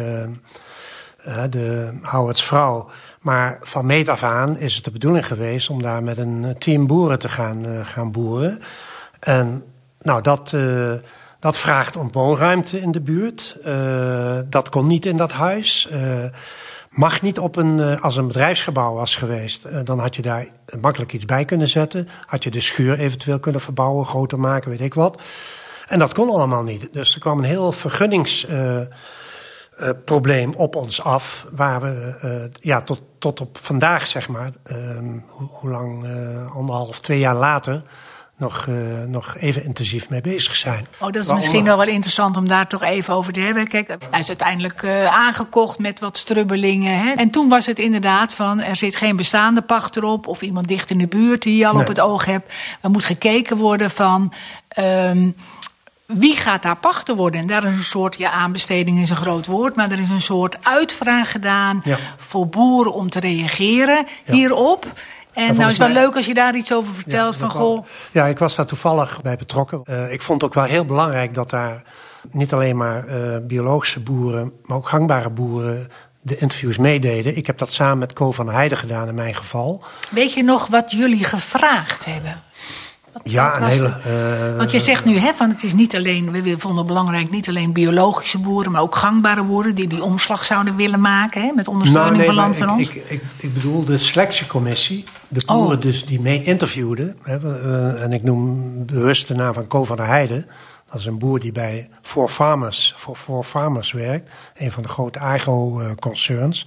De 1.51 1.93
Howard's 2.03 2.45
vrouw. 2.45 2.91
Maar 3.21 3.59
van 3.61 3.87
meet 3.87 4.09
af 4.09 4.23
aan 4.23 4.59
is 4.59 4.75
het 4.75 4.85
de 4.85 4.91
bedoeling 4.91 5.27
geweest 5.27 5.71
om 5.71 5.83
daar 5.83 6.03
met 6.03 6.19
een 6.19 6.55
team 6.59 6.87
boeren 6.87 7.19
te 7.19 7.29
gaan, 7.29 7.67
eh, 7.67 7.87
gaan 7.87 8.13
boeren. 8.13 8.59
En 9.21 9.65
nou, 10.01 10.23
dat, 10.23 10.53
eh, 10.53 10.93
dat 11.41 11.57
vraagt 11.57 11.97
om 11.97 12.13
woonruimte 12.13 12.81
in 12.81 12.91
de 12.91 13.01
buurt. 13.01 13.59
Eh, 13.63 14.39
dat 14.47 14.69
kon 14.69 14.87
niet 14.87 15.07
in 15.07 15.17
dat 15.17 15.33
huis. 15.33 15.89
Mag 16.91 17.23
niet 17.23 17.39
op 17.39 17.57
een, 17.57 18.01
als 18.01 18.17
een 18.17 18.27
bedrijfsgebouw 18.27 18.95
was 18.95 19.17
geweest, 19.17 19.87
dan 19.87 19.99
had 19.99 20.17
je 20.17 20.23
daar 20.23 20.47
makkelijk 20.81 21.13
iets 21.13 21.25
bij 21.25 21.45
kunnen 21.45 21.69
zetten. 21.69 22.09
Had 22.27 22.45
je 22.45 22.51
de 22.51 22.61
schuur 22.61 22.99
eventueel 22.99 23.41
kunnen 23.41 23.61
verbouwen, 23.61 24.07
groter 24.07 24.41
maken, 24.41 24.71
weet 24.71 24.81
ik 24.81 24.95
wat. 24.95 25.21
En 25.87 25.99
dat 25.99 26.15
kon 26.15 26.31
allemaal 26.31 26.63
niet. 26.63 26.89
Dus 26.93 27.15
er 27.15 27.21
kwam 27.21 27.39
een 27.39 27.45
heel 27.45 27.73
vergunnings. 27.73 28.47
Eh, 29.79 29.89
probleem 30.05 30.53
op 30.57 30.77
ons 30.77 31.03
af. 31.03 31.47
Waar 31.51 31.81
we 31.81 32.17
eh, 32.21 32.61
ja, 32.61 32.81
tot, 32.81 33.01
tot 33.19 33.41
op 33.41 33.59
vandaag, 33.63 34.07
zeg 34.07 34.29
maar, 34.29 34.51
ehm, 34.65 35.05
hoe, 35.27 35.49
hoe 35.53 35.71
lang, 35.71 36.05
eh, 36.05 36.57
anderhalf, 36.57 37.01
twee 37.01 37.19
jaar 37.19 37.35
later, 37.37 37.83
nog, 38.37 38.67
nog 39.07 39.37
even 39.37 39.65
intensief 39.65 40.09
mee 40.09 40.21
bezig 40.21 40.57
zijn. 40.57 40.87
Oh, 40.93 40.99
dat 41.01 41.01
is 41.01 41.13
Waaronder- 41.13 41.35
misschien 41.35 41.65
wel 41.65 41.77
wel 41.77 41.87
interessant 41.95 42.37
om 42.37 42.49
daar 42.49 42.69
toch 42.69 42.83
even 42.83 43.15
over 43.15 43.33
te 43.33 43.41
hebben. 43.41 43.67
Kijk, 43.69 43.97
hij 44.11 44.21
is 44.21 44.29
uiteindelijk 44.29 44.85
aangekocht 45.11 45.79
met 45.79 46.01
wat 46.01 46.17
strubbelingen. 46.19 46.99
Hè? 46.99 47.13
En 47.13 47.31
toen 47.31 47.49
was 47.49 47.67
het 47.67 47.79
inderdaad 47.79 48.35
van, 48.35 48.61
er 48.61 48.77
zit 48.77 48.97
geen 48.97 49.17
bestaande 49.17 49.63
pachter 49.63 50.05
op... 50.05 50.27
of 50.27 50.43
iemand 50.43 50.69
dicht 50.69 50.91
in 50.91 50.99
de 50.99 51.07
buurt 51.07 51.43
die 51.43 51.57
je 51.57 51.67
al 51.67 51.73
Nee. 51.73 51.83
op 51.83 51.89
het 51.89 52.01
oog 52.01 52.25
hebt. 52.25 52.53
Er 52.81 52.91
moet 52.91 53.05
gekeken 53.05 53.57
worden 53.57 53.91
van... 53.91 54.33
ehm, 54.69 55.31
wie 56.15 56.37
gaat 56.37 56.63
daar 56.63 56.77
pachter 56.77 57.15
worden? 57.17 57.41
En 57.41 57.47
daar 57.47 57.65
is 57.65 57.77
een 57.77 57.83
soort, 57.85 58.17
ja, 58.19 58.31
aanbesteding 58.31 58.99
is 59.01 59.11
een 59.11 59.17
groot 59.17 59.47
woord... 59.47 59.77
maar 59.77 59.91
er 59.91 60.01
is 60.01 60.09
een 60.11 60.21
soort 60.21 60.57
uitvraag 60.63 61.31
gedaan 61.31 61.81
Ja. 61.85 61.99
voor 62.17 62.49
boeren 62.49 62.93
om 62.93 63.11
te 63.11 63.21
reageren 63.21 64.07
hierop... 64.25 64.87
En 65.33 65.43
nou 65.47 65.61
is 65.61 65.67
het 65.69 65.77
wel 65.77 65.89
mij- 65.89 66.03
leuk 66.03 66.17
als 66.17 66.27
je 66.27 66.35
daar 66.35 66.55
iets 66.57 66.73
over 66.73 66.95
vertelt. 66.95 67.37
van 67.37 67.49
dat 67.49 67.57
wel. 67.57 67.77
goh, 67.77 67.87
Ja, 68.11 68.27
ik 68.27 68.39
was 68.39 68.55
daar 68.57 68.67
toevallig 68.67 69.23
bij 69.23 69.37
betrokken. 69.37 69.81
Eh, 69.85 70.13
ik 70.13 70.23
vond 70.23 70.45
ook 70.45 70.55
wel 70.55 70.65
heel 70.65 70.85
belangrijk 70.85 71.35
dat 71.35 71.51
daar 71.51 71.83
niet 72.31 72.53
alleen 72.53 72.77
maar 72.77 73.07
eh, 73.07 73.37
biologische 73.43 74.01
boeren, 74.01 74.53
maar 74.65 74.77
ook 74.77 74.89
gangbare 74.89 75.31
boeren 75.31 75.89
de 76.21 76.37
interviews 76.39 76.77
meededen. 76.79 77.37
Ik 77.37 77.47
heb 77.47 77.59
dat 77.59 77.73
samen 77.73 77.99
met 77.99 78.13
Co 78.13 78.33
van 78.33 78.49
Heijden 78.49 78.79
gedaan 78.79 79.09
in 79.09 79.15
mijn 79.15 79.35
geval. 79.35 79.83
weet 80.11 80.33
je 80.35 80.43
nog 80.43 80.67
wat 80.67 80.91
jullie 80.91 81.25
gevraagd 81.25 82.05
hebben? 82.05 82.43
Wat, 83.13 83.23
Ja, 83.25 83.51
wat 83.51 83.57
een 83.57 83.65
hele. 83.69 83.89
eh, 84.51 84.57
Want 84.57 84.71
je 84.71 84.79
zegt 84.79 85.05
nu, 85.05 85.17
hè, 85.19 85.33
van 85.35 85.49
het 85.49 85.63
is 85.63 85.73
niet 85.75 85.97
alleen, 85.97 86.31
we 86.31 86.55
vonden 86.59 86.79
het 86.79 86.87
belangrijk, 86.87 87.31
niet 87.31 87.49
alleen 87.49 87.73
biologische 87.73 88.39
boeren, 88.39 88.73
maar 88.73 88.81
ook 88.83 88.95
gangbare 88.97 89.43
boeren 89.45 89.75
die 89.75 89.87
die 89.87 90.03
omslag 90.03 90.45
zouden 90.45 90.77
willen 90.77 91.01
maken, 91.01 91.43
hè, 91.43 91.53
met 91.55 91.69
ondersteuning 91.69 92.17
Nou, 92.17 92.27
nee, 92.27 92.27
van 92.27 92.45
Land 92.45 92.57
van 92.57 92.69
ik, 92.69 92.75
Ons. 92.75 92.89
Ik, 92.89 93.05
ik, 93.11 93.23
ik 93.37 93.55
bedoel 93.55 93.85
de 93.85 93.99
selectiecommissie. 93.99 95.05
De 95.29 95.43
Oh. 95.47 95.57
boeren 95.57 95.81
dus 95.81 96.07
die 96.07 96.21
mee 96.21 96.43
interviewden. 96.43 97.17
Hè, 97.23 97.97
en 97.97 98.13
ik 98.13 98.23
noem 98.23 98.73
bewust 98.87 99.29
de 99.29 99.35
naam 99.35 99.55
van 99.55 99.67
Co 99.67 99.85
van 99.85 99.97
der 99.97 100.07
Heijden. 100.07 100.47
Dat 100.91 101.01
is 101.01 101.07
een 101.07 101.19
boer 101.19 101.41
die 101.41 101.53
bij 101.53 101.89
For 102.03 102.29
Farmers, 102.29 102.95
for, 102.97 103.17
for 103.17 103.45
Farmers 103.45 103.93
werkt. 103.93 104.31
Een 104.57 104.73
van 104.73 104.83
de 104.83 104.89
grote 104.89 105.19
agro-concerns. 105.21 106.67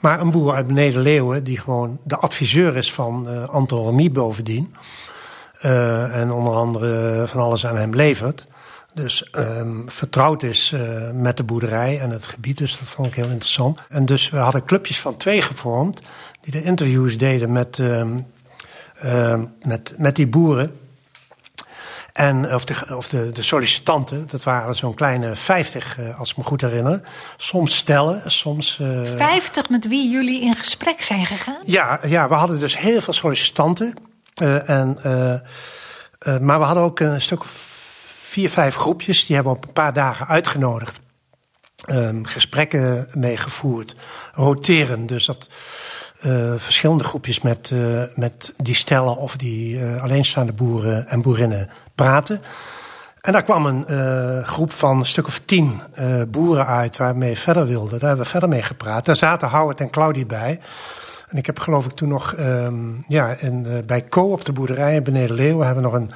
Maar 0.00 0.20
een 0.20 0.30
boer 0.30 0.54
uit 0.54 0.66
Beneden 0.66 1.02
Leeuwen 1.02 1.44
die 1.44 1.58
gewoon 1.58 1.98
de 2.04 2.16
adviseur 2.16 2.76
is 2.76 2.92
van 2.92 3.28
eh 3.28 3.48
Anton 3.48 3.84
Remy 3.86 4.10
bovendien. 4.12 4.74
Eh, 5.58 6.20
en 6.20 6.30
onder 6.30 6.54
andere 6.54 7.24
van 7.26 7.40
alles 7.40 7.66
aan 7.66 7.76
hem 7.76 7.94
levert. 7.94 8.46
Dus 8.94 9.30
ehm, 9.30 9.86
vertrouwd 9.86 10.42
is 10.42 10.72
eh, 10.72 11.10
met 11.12 11.36
de 11.36 11.44
boerderij 11.44 12.00
en 12.00 12.10
het 12.10 12.26
gebied. 12.26 12.58
Dus 12.58 12.78
dat 12.78 12.88
vond 12.88 13.08
ik 13.08 13.14
heel 13.14 13.28
interessant. 13.28 13.80
En 13.88 14.06
dus 14.06 14.30
we 14.30 14.36
hadden 14.36 14.64
clubjes 14.64 15.00
van 15.00 15.16
twee 15.16 15.42
gevormd. 15.42 16.00
Die 16.40 16.52
de 16.52 16.62
interviews 16.62 17.18
deden 17.18 17.52
met, 17.52 17.78
ehm, 17.78 18.18
ehm, 18.94 19.44
met, 19.62 19.94
met 19.96 20.16
die 20.16 20.26
boeren. 20.26 20.76
En, 22.12 22.54
of 22.54 22.64
de, 22.64 22.96
of 22.96 23.08
de, 23.08 23.32
de 23.32 23.42
sollicitanten, 23.42 24.26
dat 24.30 24.44
waren 24.44 24.74
zo'n 24.74 24.94
kleine 24.94 25.36
50, 25.36 25.98
uh, 25.98 26.18
als 26.18 26.30
ik 26.30 26.36
me 26.36 26.42
goed 26.42 26.60
herinner. 26.60 27.00
Soms 27.36 27.76
stellen, 27.76 28.30
soms. 28.30 28.78
Uh, 28.82 29.02
50 29.16 29.68
met 29.68 29.88
wie 29.88 30.10
jullie 30.10 30.40
in 30.40 30.54
gesprek 30.54 31.02
zijn 31.02 31.26
gegaan? 31.26 31.60
Ja, 31.64 32.00
ja 32.06 32.28
we 32.28 32.34
hadden 32.34 32.60
dus 32.60 32.78
heel 32.78 33.00
veel 33.00 33.12
sollicitanten. 33.12 33.94
Uh, 34.42 34.68
en, 34.68 34.98
maar 36.40 36.58
we 36.58 36.64
hadden 36.64 36.82
ook 36.82 37.00
een 37.00 37.20
stuk 37.20 37.40
of 37.40 37.50
vier, 38.14 38.50
vijf 38.50 38.76
groepjes. 38.76 39.26
Die 39.26 39.34
hebben 39.34 39.52
op 39.52 39.64
een 39.64 39.72
paar 39.72 39.92
dagen 39.92 40.26
uitgenodigd. 40.26 41.00
Um, 41.90 42.26
gesprekken 42.26 43.08
meegevoerd, 43.12 43.96
roteren. 44.34 45.06
Dus 45.06 45.26
dat 45.26 45.48
verschillende 46.56 47.04
groepjes 47.04 47.40
met, 47.40 47.72
met 48.14 48.54
die 48.56 48.74
stellen 48.74 49.16
of 49.16 49.36
die 49.36 49.84
alleenstaande 49.84 50.52
boeren 50.52 51.08
en 51.08 51.22
boerinnen 51.22 51.70
praten. 51.94 52.42
En 53.20 53.32
daar 53.32 53.42
kwam 53.42 53.66
een 53.66 54.44
groep 54.46 54.72
van 54.72 54.98
een 54.98 55.06
stuk 55.06 55.26
of 55.26 55.40
tien 55.44 55.80
boeren 56.28 56.66
uit 56.66 56.96
waarmee 56.96 57.30
we 57.30 57.40
verder 57.40 57.66
wilden. 57.66 57.98
Daar 57.98 58.08
hebben 58.08 58.24
we 58.24 58.30
verder 58.30 58.48
mee 58.48 58.62
gepraat. 58.62 59.04
Daar 59.04 59.16
zaten 59.16 59.48
Howard 59.48 59.80
en 59.80 59.90
Claudie 59.90 60.26
bij. 60.26 60.60
En 61.28 61.36
ik 61.36 61.46
heb 61.46 61.58
geloof 61.58 61.84
ik 61.84 61.92
toen 61.92 62.08
nog 62.08 62.34
um, 62.38 63.04
ja, 63.08 63.28
in, 63.28 63.82
bij 63.86 64.08
Co 64.08 64.32
op 64.32 64.44
de 64.44 64.52
boerderij 64.52 64.94
in 64.94 65.02
Beneden 65.02 65.34
Leeuwen 65.34 65.66
hebben 65.66 65.84
we 65.84 65.90
nog 65.90 66.00
een 66.00 66.10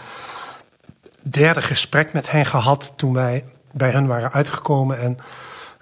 derde 1.30 1.62
gesprek 1.62 2.12
met 2.12 2.30
hen 2.30 2.46
gehad 2.46 2.92
toen 2.96 3.12
wij 3.12 3.44
bij 3.72 3.90
hen 3.90 4.06
waren 4.06 4.32
uitgekomen. 4.32 4.98
En 4.98 5.18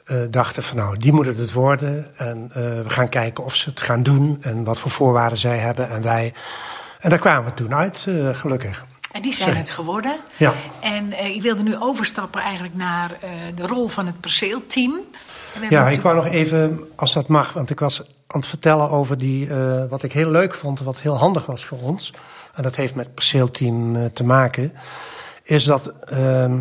uh, 0.06 0.22
dachten 0.30 0.62
van 0.62 0.76
nou, 0.76 0.96
die 0.96 1.12
moet 1.12 1.26
het 1.26 1.38
het 1.38 1.52
worden. 1.52 2.16
En 2.16 2.44
uh, 2.48 2.54
we 2.54 2.90
gaan 2.90 3.08
kijken 3.08 3.44
of 3.44 3.54
ze 3.54 3.70
het 3.70 3.80
gaan 3.80 4.02
doen 4.02 4.38
en 4.40 4.64
wat 4.64 4.78
voor 4.78 4.90
voorwaarden 4.90 5.38
zij 5.38 5.58
hebben 5.58 5.90
en 5.90 6.02
wij. 6.02 6.34
En 7.00 7.10
daar 7.10 7.18
kwamen 7.18 7.44
we 7.44 7.54
toen 7.54 7.74
uit, 7.74 8.06
gelukkig. 8.32 8.86
En 9.12 9.22
die 9.22 9.34
zijn 9.34 9.56
het 9.56 9.70
geworden. 9.70 10.16
Ja. 10.36 10.54
En 10.80 11.24
ik 11.34 11.42
wilde 11.42 11.62
nu 11.62 11.76
overstappen 11.76 12.40
eigenlijk 12.40 12.74
naar 12.74 13.18
de 13.54 13.66
rol 13.66 13.88
van 13.88 14.06
het 14.06 14.20
perceelteam. 14.20 15.00
Ja, 15.68 15.88
ik 15.88 16.00
wou 16.00 16.14
nog 16.16 16.26
even, 16.26 16.80
als 16.96 17.12
dat 17.12 17.28
mag, 17.28 17.52
want 17.52 17.70
ik 17.70 17.80
was 17.80 18.00
aan 18.00 18.40
het 18.40 18.46
vertellen 18.46 18.90
over 18.90 19.18
die, 19.18 19.48
wat 19.88 20.02
ik 20.02 20.12
heel 20.12 20.30
leuk 20.30 20.54
vond, 20.54 20.80
wat 20.80 21.00
heel 21.00 21.16
handig 21.16 21.46
was 21.46 21.64
voor 21.64 21.78
ons. 21.78 22.12
En 22.54 22.62
dat 22.62 22.76
heeft 22.76 22.94
met 22.94 23.04
het 23.04 23.14
perceelteam 23.14 24.12
te 24.12 24.24
maken. 24.24 24.72
Is 25.42 25.64
dat 25.64 25.92
ehm, 26.04 26.60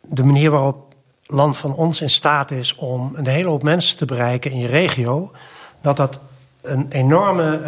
de 0.00 0.24
manier 0.24 0.50
waarop 0.50 0.94
land 1.26 1.56
van 1.56 1.74
ons 1.74 2.00
in 2.00 2.10
staat 2.10 2.50
is 2.50 2.74
om 2.74 3.12
een 3.14 3.26
hele 3.26 3.48
hoop 3.48 3.62
mensen 3.62 3.96
te 3.96 4.04
bereiken 4.04 4.50
in 4.50 4.58
je 4.58 4.66
regio, 4.66 5.32
dat 5.80 5.96
dat 5.96 6.20
een 6.62 6.86
enorme 6.88 7.60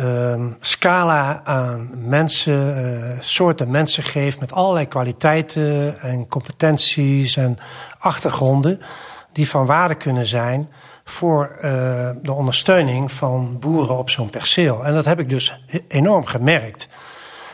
uh, 0.00 0.44
scala 0.60 1.40
aan 1.44 1.90
mensen, 1.94 2.84
uh, 2.84 3.20
soorten 3.20 3.70
mensen 3.70 4.02
geeft 4.02 4.40
met 4.40 4.52
allerlei 4.52 4.88
kwaliteiten 4.88 6.00
en 6.00 6.28
competenties 6.28 7.36
en 7.36 7.58
achtergronden 7.98 8.80
die 9.32 9.48
van 9.48 9.66
waarde 9.66 9.94
kunnen 9.94 10.26
zijn 10.26 10.68
voor 11.04 11.56
uh, 11.56 11.62
de 12.22 12.32
ondersteuning 12.32 13.12
van 13.12 13.58
boeren 13.58 13.96
op 13.96 14.10
zo'n 14.10 14.30
perceel. 14.30 14.84
En 14.84 14.94
dat 14.94 15.04
heb 15.04 15.20
ik 15.20 15.28
dus 15.28 15.60
enorm 15.88 16.26
gemerkt. 16.26 16.88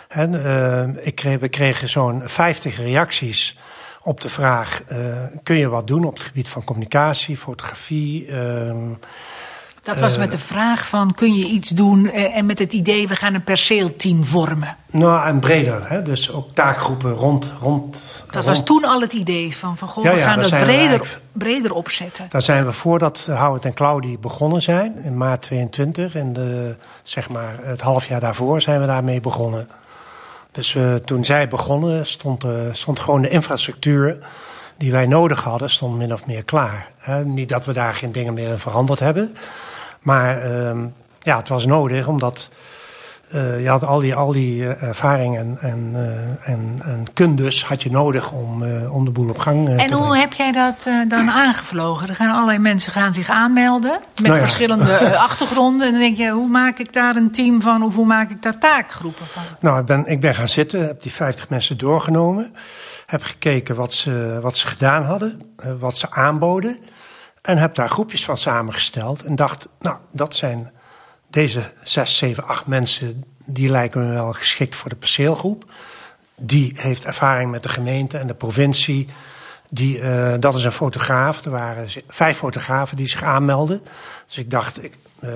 En, 0.09 0.35
uh, 0.35 1.07
ik 1.07 1.14
kreeg, 1.14 1.38
we 1.38 1.49
kregen 1.49 1.88
zo'n 1.88 2.23
50 2.25 2.76
reacties 2.76 3.59
op 4.02 4.21
de 4.21 4.28
vraag: 4.28 4.83
uh, 4.92 4.99
kun 5.42 5.57
je 5.57 5.68
wat 5.68 5.87
doen 5.87 6.04
op 6.04 6.14
het 6.14 6.23
gebied 6.23 6.49
van 6.49 6.64
communicatie, 6.64 7.37
fotografie? 7.37 8.26
Dat 9.88 10.00
was 10.00 10.18
met 10.18 10.30
de 10.30 10.38
vraag 10.38 10.88
van 10.88 11.14
kun 11.14 11.35
je 11.35 11.45
iets 11.45 11.68
doen 11.68 12.04
uh, 12.04 12.37
en 12.37 12.47
met 12.47 12.59
het 12.59 12.73
idee 12.73 13.09
we 13.09 13.16
gaan 13.16 13.35
een 13.35 13.45
perceelteam 13.45 14.25
vormen. 14.25 14.76
Nou, 14.90 15.26
en 15.26 15.38
breder, 15.38 15.90
hè? 15.90 16.02
dus 16.02 16.33
ook 16.33 16.49
taakgroepen 16.54 17.12
rond. 17.12 17.52
rond 17.61 17.92
dat 18.26 18.35
rond. 18.35 18.45
was 18.45 18.64
toen 18.64 18.85
al 18.85 19.00
het 19.00 19.12
idee 19.12 19.57
van, 19.57 19.76
van 19.76 19.88
goh, 19.88 20.04
ja, 20.04 20.14
we 20.14 20.21
gaan 20.21 20.40
ja, 20.40 20.49
dat 20.49 20.61
breder, 20.61 21.21
breder 21.33 21.73
opzetten. 21.73 22.26
Daar 22.28 22.42
zijn 22.42 22.64
we 22.64 22.73
voordat 22.73 23.28
Howard 23.30 23.64
en 23.64 23.75
Claudie 23.75 24.18
begonnen 24.18 24.62
zijn, 24.62 24.99
in 24.99 25.16
maart 25.16 25.42
22. 25.42 26.14
En 26.14 26.33
de, 26.33 26.76
zeg 27.02 27.28
maar, 27.28 27.54
het 27.62 27.80
half 27.80 28.09
jaar 28.09 28.21
daarvoor 28.21 28.61
zijn 28.61 28.80
we 28.80 28.87
daarmee 28.87 29.21
begonnen. 29.21 29.68
Dus 30.52 30.75
uh, 30.75 30.95
toen 30.95 31.25
zij 31.25 31.49
begonnen, 31.49 32.07
stond, 32.07 32.45
uh, 32.45 32.50
stond 32.73 33.00
gewoon 33.00 33.23
de 33.23 33.28
infrastructuur 33.28 34.18
die 34.76 34.92
wij 34.92 35.07
nodig 35.07 35.45
hadden, 35.45 35.71
stond 35.71 35.97
min 35.97 36.12
of 36.12 36.26
meer 36.26 36.45
klaar. 36.45 36.90
Niet 37.25 37.49
dat 37.49 37.64
we 37.64 37.73
daar 37.73 37.95
geen 37.95 38.12
dingen 38.12 38.35
meer 38.35 38.49
in 38.49 38.59
veranderd 38.59 38.99
hebben. 38.99 39.35
Maar 40.09 40.50
uh, 40.50 40.71
ja, 41.21 41.37
het 41.37 41.49
was 41.49 41.67
nodig 41.67 42.07
omdat 42.07 42.50
uh, 43.35 43.62
je 43.62 43.69
had 43.69 43.85
al 43.85 44.00
die, 44.00 44.15
al 44.15 44.33
die 44.33 44.62
uh, 44.62 44.83
ervaring 44.83 45.37
en, 45.37 45.59
en, 45.61 45.91
uh, 45.93 46.49
en, 46.53 46.81
en 46.85 47.07
kundes 47.12 47.65
had 47.65 47.83
je 47.83 47.91
nodig 47.91 48.33
om, 48.33 48.62
om 48.91 49.05
de 49.05 49.11
boel 49.11 49.29
op 49.29 49.38
gang 49.38 49.57
te 49.57 49.73
brengen. 49.73 49.91
En 49.91 49.93
hoe 49.93 50.17
heb 50.17 50.33
jij 50.33 50.53
dat 50.53 50.88
dan 51.09 51.31
aangevlogen? 51.31 52.09
Er 52.09 52.15
gaan 52.15 52.35
allerlei 52.35 52.59
mensen 52.59 52.93
gaan 52.93 53.15
zich 53.15 53.29
aanmelden 53.29 53.91
met 53.91 54.23
nou 54.23 54.35
ja. 54.35 54.41
verschillende 54.41 55.19
achtergronden. 55.29 55.87
En 55.87 55.93
dan 55.93 56.00
denk 56.00 56.17
je, 56.17 56.31
hoe 56.31 56.49
maak 56.49 56.79
ik 56.79 56.93
daar 56.93 57.17
een 57.17 57.31
team 57.31 57.62
van 57.62 57.83
of 57.83 57.95
hoe 57.95 58.07
maak 58.07 58.31
ik 58.31 58.43
daar 58.43 58.59
taakgroepen 58.59 59.27
van? 59.27 59.43
Nou, 59.61 59.81
ik 59.81 59.87
ben, 59.87 60.07
ik 60.07 60.21
ben 60.21 60.35
gaan 60.35 60.49
zitten, 60.49 60.87
heb 60.87 61.03
die 61.03 61.12
50 61.12 61.49
mensen 61.49 61.79
doorgenomen. 61.79 62.55
Heb 63.07 63.23
gekeken 63.23 63.75
wat 63.75 63.95
ze, 63.95 64.38
wat 64.43 64.57
ze 64.57 64.67
gedaan 64.67 65.05
hadden, 65.05 65.41
wat 65.79 65.97
ze 65.99 66.11
aanboden. 66.11 66.79
En 67.49 67.59
heb 67.59 67.75
daar 67.75 67.88
groepjes 67.88 68.25
van 68.25 68.37
samengesteld. 68.37 69.23
En 69.23 69.35
dacht, 69.35 69.69
nou, 69.81 69.97
dat 70.12 70.35
zijn 70.35 70.73
deze 71.31 71.73
zes, 71.83 72.17
zeven, 72.17 72.47
acht 72.47 72.67
mensen, 72.67 73.25
die 73.45 73.69
lijken 73.69 74.07
me 74.07 74.12
wel 74.12 74.33
geschikt 74.33 74.75
voor 74.75 74.90
de 74.90 74.97
perceelgroep. 74.97 75.64
Die 76.37 76.73
heeft 76.76 77.05
ervaring 77.05 77.50
met 77.50 77.62
de 77.62 77.69
gemeente 77.69 78.19
en 78.19 78.26
de 78.26 78.35
provincie. 78.35 79.09
Die, 79.71 80.00
uh, 80.00 80.35
dat 80.40 80.55
is 80.55 80.64
een 80.64 80.73
fotograaf. 80.73 81.45
Er 81.45 81.50
waren 81.50 81.88
vijf 82.09 82.37
fotografen 82.37 82.97
die 82.97 83.09
zich 83.09 83.23
aanmelden. 83.23 83.83
Dus 84.26 84.38
ik 84.38 84.50
dacht, 84.50 84.85
ik, 84.85 84.93
uh, 85.21 85.31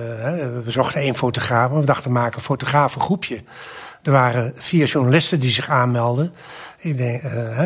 we 0.63 0.71
zochten 0.71 1.01
één 1.01 1.15
fotograaf, 1.15 1.69
maar 1.69 1.79
we 1.79 1.85
dachten 1.85 2.11
maken 2.11 2.37
een 2.37 2.43
fotografengroepje. 2.43 3.43
Er 4.03 4.11
waren 4.11 4.53
vier 4.55 4.85
journalisten 4.85 5.39
die 5.39 5.51
zich 5.51 5.69
aanmelden. 5.69 6.33
Ik 6.77 6.97
denk, 6.97 7.23
uh, 7.23 7.63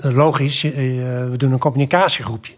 logisch, 0.00 0.62
we 0.62 1.34
doen 1.36 1.52
een 1.52 1.58
communicatiegroepje. 1.58 2.54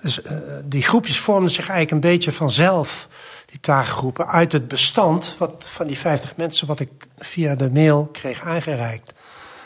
Dus 0.00 0.20
die 0.64 0.82
groepjes 0.82 1.20
vormden 1.20 1.50
zich 1.50 1.68
eigenlijk 1.68 1.90
een 1.90 2.10
beetje 2.10 2.32
vanzelf 2.32 3.08
die 3.46 3.60
taakgroepen 3.60 4.28
uit 4.28 4.52
het 4.52 4.68
bestand 4.68 5.36
wat, 5.38 5.68
van 5.68 5.86
die 5.86 5.98
50 5.98 6.36
mensen 6.36 6.66
wat 6.66 6.80
ik 6.80 6.90
via 7.18 7.54
de 7.54 7.70
mail 7.70 8.08
kreeg 8.12 8.42
aangereikt. 8.42 9.12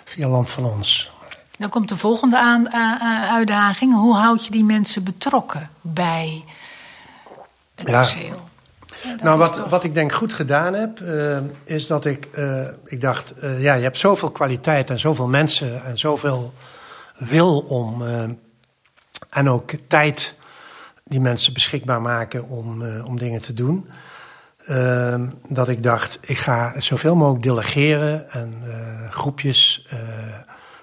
Via 0.04 0.28
Land 0.28 0.50
van 0.50 0.64
Ons. 0.64 1.12
Dan 1.58 1.68
komt 1.68 1.88
de 1.88 1.96
volgende 1.96 2.38
aan, 2.38 2.68
uh, 2.72 3.32
uitdaging. 3.32 3.94
Hoe 3.94 4.16
houd 4.16 4.44
je 4.44 4.50
die 4.50 4.64
mensen 4.64 5.04
betrokken 5.04 5.70
bij 5.80 6.44
het 7.74 7.88
ja. 7.88 7.96
perceel? 7.98 8.50
Ja, 9.02 9.16
nou, 9.22 9.38
wat, 9.38 9.54
toch... 9.54 9.68
wat 9.68 9.84
ik 9.84 9.94
denk 9.94 10.12
goed 10.12 10.32
gedaan 10.32 10.74
heb, 10.74 11.00
uh, 11.00 11.38
is 11.64 11.86
dat 11.86 12.04
ik, 12.04 12.28
ik 12.84 13.00
dacht, 13.00 13.34
ja, 13.58 13.74
je 13.74 13.82
hebt 13.82 13.98
zoveel 13.98 14.30
kwaliteit 14.30 14.90
en 14.90 14.98
zoveel 14.98 15.28
mensen 15.28 15.84
en 15.84 15.98
zoveel 15.98 16.52
wil 17.14 17.60
om, 17.60 18.02
en 19.30 19.48
ook 19.48 19.70
tijd 19.88 20.34
die 21.04 21.20
mensen 21.20 21.52
beschikbaar 21.52 22.00
maken 22.00 22.48
om, 22.48 22.82
uh, 22.82 23.06
om 23.06 23.18
dingen 23.18 23.42
te 23.42 23.54
doen. 23.54 23.88
Uh, 24.68 25.14
dat 25.48 25.68
ik 25.68 25.82
dacht, 25.82 26.18
ik 26.20 26.38
ga 26.38 26.80
zoveel 26.80 27.16
mogelijk 27.16 27.44
delegeren 27.44 28.30
en 28.30 28.62
uh, 28.66 29.10
groepjes 29.10 29.86
uh, 29.92 29.98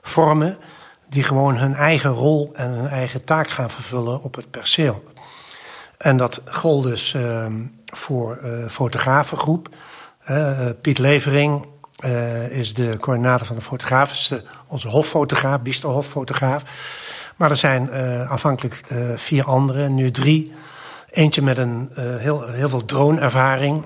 vormen 0.01 0.58
die 1.10 1.24
gewoon 1.24 1.58
hun 1.58 1.75
eigen 1.75 2.10
rol 2.10 2.50
en 2.53 2.72
hun 2.72 2.88
eigen 2.88 3.25
taak 3.25 3.50
gaan 3.50 3.69
vervullen 3.69 4.22
op 4.22 4.36
het 4.36 4.51
perceel. 4.51 5.03
En 5.98 6.17
dat 6.17 6.41
gold 6.46 6.84
dus 6.84 7.13
ehm, 7.13 7.62
voor 7.86 8.39
fotografengroep. 8.69 9.69
Piet 10.81 10.98
Levering 10.98 11.65
is 12.50 12.74
de 12.74 12.98
coördinator 13.00 13.48
van 13.48 13.55
de 13.55 13.62
fotografen, 13.62 14.43
onze 14.67 14.88
hoffotograaf, 14.88 15.62
Biesterhoffotograaf. 15.62 16.63
Maar 17.39 17.50
er 17.50 17.58
zijn 17.58 17.89
uh, 17.91 18.31
aanvankelijk 18.31 18.81
uh, 18.91 18.98
vier 19.15 19.43
anderen, 19.43 19.96
nu 19.96 20.12
drie. 20.12 20.53
Eentje 21.10 21.41
met 21.41 21.58
een 21.58 21.89
uh, 21.91 22.15
heel, 22.15 22.48
heel 22.48 22.69
veel 22.69 22.86
drone-ervaring. 22.86 23.86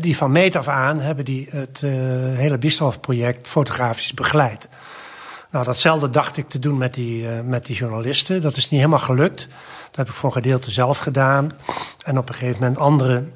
Die 0.00 0.16
van 0.16 0.32
meet 0.32 0.56
af 0.56 0.68
aan 0.68 1.00
hebben 1.00 1.24
die 1.24 1.48
het 1.50 1.80
hele 2.34 2.58
Biestrof-project 2.58 3.48
fotografisch 3.48 4.14
begeleid. 4.14 4.68
Nou, 5.50 5.64
datzelfde 5.64 6.10
dacht 6.10 6.36
ik 6.36 6.48
te 6.48 6.58
doen 6.58 6.78
met 6.78 6.94
die, 6.94 7.26
met 7.28 7.66
die 7.66 7.76
journalisten. 7.76 8.42
Dat 8.42 8.56
is 8.56 8.70
niet 8.70 8.80
helemaal 8.80 8.98
gelukt. 8.98 9.48
Dat 9.86 9.96
heb 9.96 10.08
ik 10.08 10.14
voor 10.14 10.28
een 10.28 10.42
gedeelte 10.42 10.70
zelf 10.70 10.98
gedaan. 10.98 11.50
En 12.04 12.18
op 12.18 12.28
een 12.28 12.34
gegeven 12.34 12.60
moment 12.60 12.78
anderen 12.78 13.32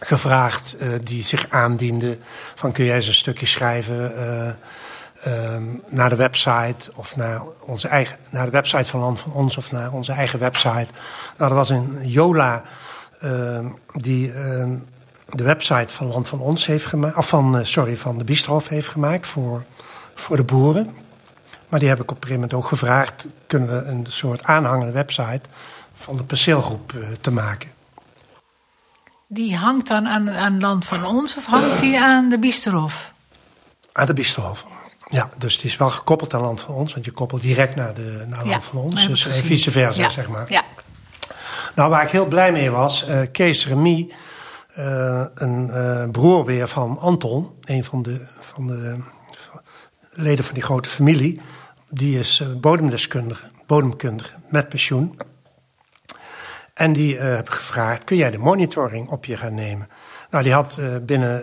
gevraagd 0.00 0.76
die 1.02 1.22
zich 1.22 1.46
aandienden. 1.48 2.18
Van 2.54 2.72
kun 2.72 2.84
jij 2.84 2.96
eens 2.96 3.06
een 3.06 3.14
stukje 3.14 3.46
schrijven 3.46 4.12
um, 5.26 5.82
naar 5.88 6.08
de 6.08 6.16
website 6.16 6.92
of 6.94 7.16
naar, 7.16 7.42
onze 7.60 7.88
eigen, 7.88 8.16
naar 8.30 8.44
de 8.44 8.50
website 8.50 8.84
van 8.84 9.00
Land 9.00 9.20
van 9.20 9.32
Ons 9.32 9.56
of 9.56 9.72
naar 9.72 9.92
onze 9.92 10.12
eigen 10.12 10.38
website. 10.38 10.88
Nou, 11.36 11.50
er 11.50 11.56
was 11.56 11.70
een 11.70 11.98
Jola 12.02 12.62
um, 13.22 13.78
die 13.92 14.38
um, 14.38 14.84
de 15.28 15.44
website 15.44 15.92
van 15.92 16.06
Land 16.06 16.28
van 16.28 16.40
Ons 16.40 16.66
heeft 16.66 16.86
gemaakt, 16.86 17.16
of 17.16 17.28
van, 17.28 17.58
eh, 17.58 17.64
sorry, 17.64 17.96
van 17.96 18.18
de 18.18 18.24
Biesterhof 18.24 18.68
heeft 18.68 18.88
gemaakt 18.88 19.26
voor, 19.26 19.64
voor 20.14 20.36
de 20.36 20.44
boeren. 20.44 20.96
Maar 21.68 21.80
die 21.80 21.88
heb 21.88 22.00
ik 22.00 22.10
op 22.10 22.16
een 22.16 22.22
gegeven 22.22 22.40
moment 22.40 22.54
ook 22.54 22.68
gevraagd: 22.68 23.26
kunnen 23.46 23.68
we 23.68 23.90
een 23.90 24.06
soort 24.08 24.42
aanhangende 24.42 24.92
website 24.92 25.40
van 25.94 26.16
de 26.16 26.24
perceelgroep 26.24 26.92
uh, 26.92 27.06
te 27.20 27.30
maken? 27.30 27.72
Die 29.26 29.56
hangt 29.56 29.86
dan 29.88 30.08
aan, 30.08 30.30
aan 30.30 30.60
Land 30.60 30.84
van 30.84 31.04
Ons 31.04 31.36
of 31.36 31.46
hangt 31.46 31.80
die 31.80 32.00
aan 32.00 32.28
de 32.28 32.38
Biesterhof? 32.38 33.12
Aan 33.92 34.06
de 34.06 34.14
Biesterhof. 34.14 34.66
Ja, 35.14 35.28
dus 35.38 35.58
die 35.58 35.70
is 35.70 35.76
wel 35.76 35.90
gekoppeld 35.90 36.34
aan 36.34 36.40
Land 36.40 36.60
van 36.60 36.74
Ons, 36.74 36.92
want 36.92 37.04
je 37.04 37.10
koppelt 37.10 37.42
direct 37.42 37.74
naar, 37.74 37.94
de, 37.94 38.24
naar 38.28 38.46
Land 38.46 38.64
van 38.64 38.78
Ons. 38.78 39.06
Dus 39.06 39.26
vice 39.26 39.70
versa, 39.70 40.02
ja. 40.02 40.10
zeg 40.10 40.28
maar. 40.28 40.52
Ja. 40.52 40.62
Nou, 41.74 41.90
waar 41.90 42.02
ik 42.02 42.10
heel 42.10 42.26
blij 42.26 42.52
mee 42.52 42.70
was, 42.70 43.08
uh, 43.08 43.20
Kees 43.32 43.66
Remy, 43.66 44.12
uh, 44.78 45.24
een 45.34 45.68
uh, 45.68 46.10
broer 46.10 46.44
weer 46.44 46.68
van 46.68 46.98
Anton, 46.98 47.50
een 47.60 47.84
van 47.84 48.02
de, 48.02 48.26
van 48.40 48.66
de 48.66 48.96
leden 50.10 50.44
van 50.44 50.54
die 50.54 50.62
grote 50.62 50.88
familie, 50.88 51.40
die 51.88 52.18
is 52.18 52.42
bodemdeskundige, 52.60 53.50
bodemkundige 53.66 54.34
met 54.48 54.68
pensioen. 54.68 55.18
En 56.74 56.92
die 56.92 57.18
heb 57.18 57.48
gevraagd: 57.48 58.04
kun 58.04 58.16
jij 58.16 58.30
de 58.30 58.38
monitoring 58.38 59.08
op 59.08 59.24
je 59.24 59.36
gaan 59.36 59.54
nemen? 59.54 59.88
Nou, 60.30 60.44
die 60.44 60.52
had 60.52 60.80
binnen 61.02 61.42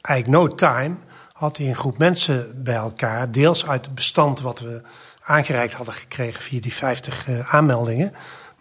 eigenlijk 0.00 0.38
no 0.38 0.54
time 0.54 0.94
had 1.42 1.56
hij 1.56 1.68
een 1.68 1.76
groep 1.76 1.98
mensen 1.98 2.62
bij 2.62 2.74
elkaar, 2.74 3.32
deels 3.32 3.66
uit 3.66 3.84
het 3.84 3.94
bestand 3.94 4.40
wat 4.40 4.60
we 4.60 4.82
aangereikt 5.22 5.72
hadden 5.72 5.94
gekregen 5.94 6.42
via 6.42 6.60
die 6.60 6.74
50 6.74 7.26
aanmeldingen 7.50 8.12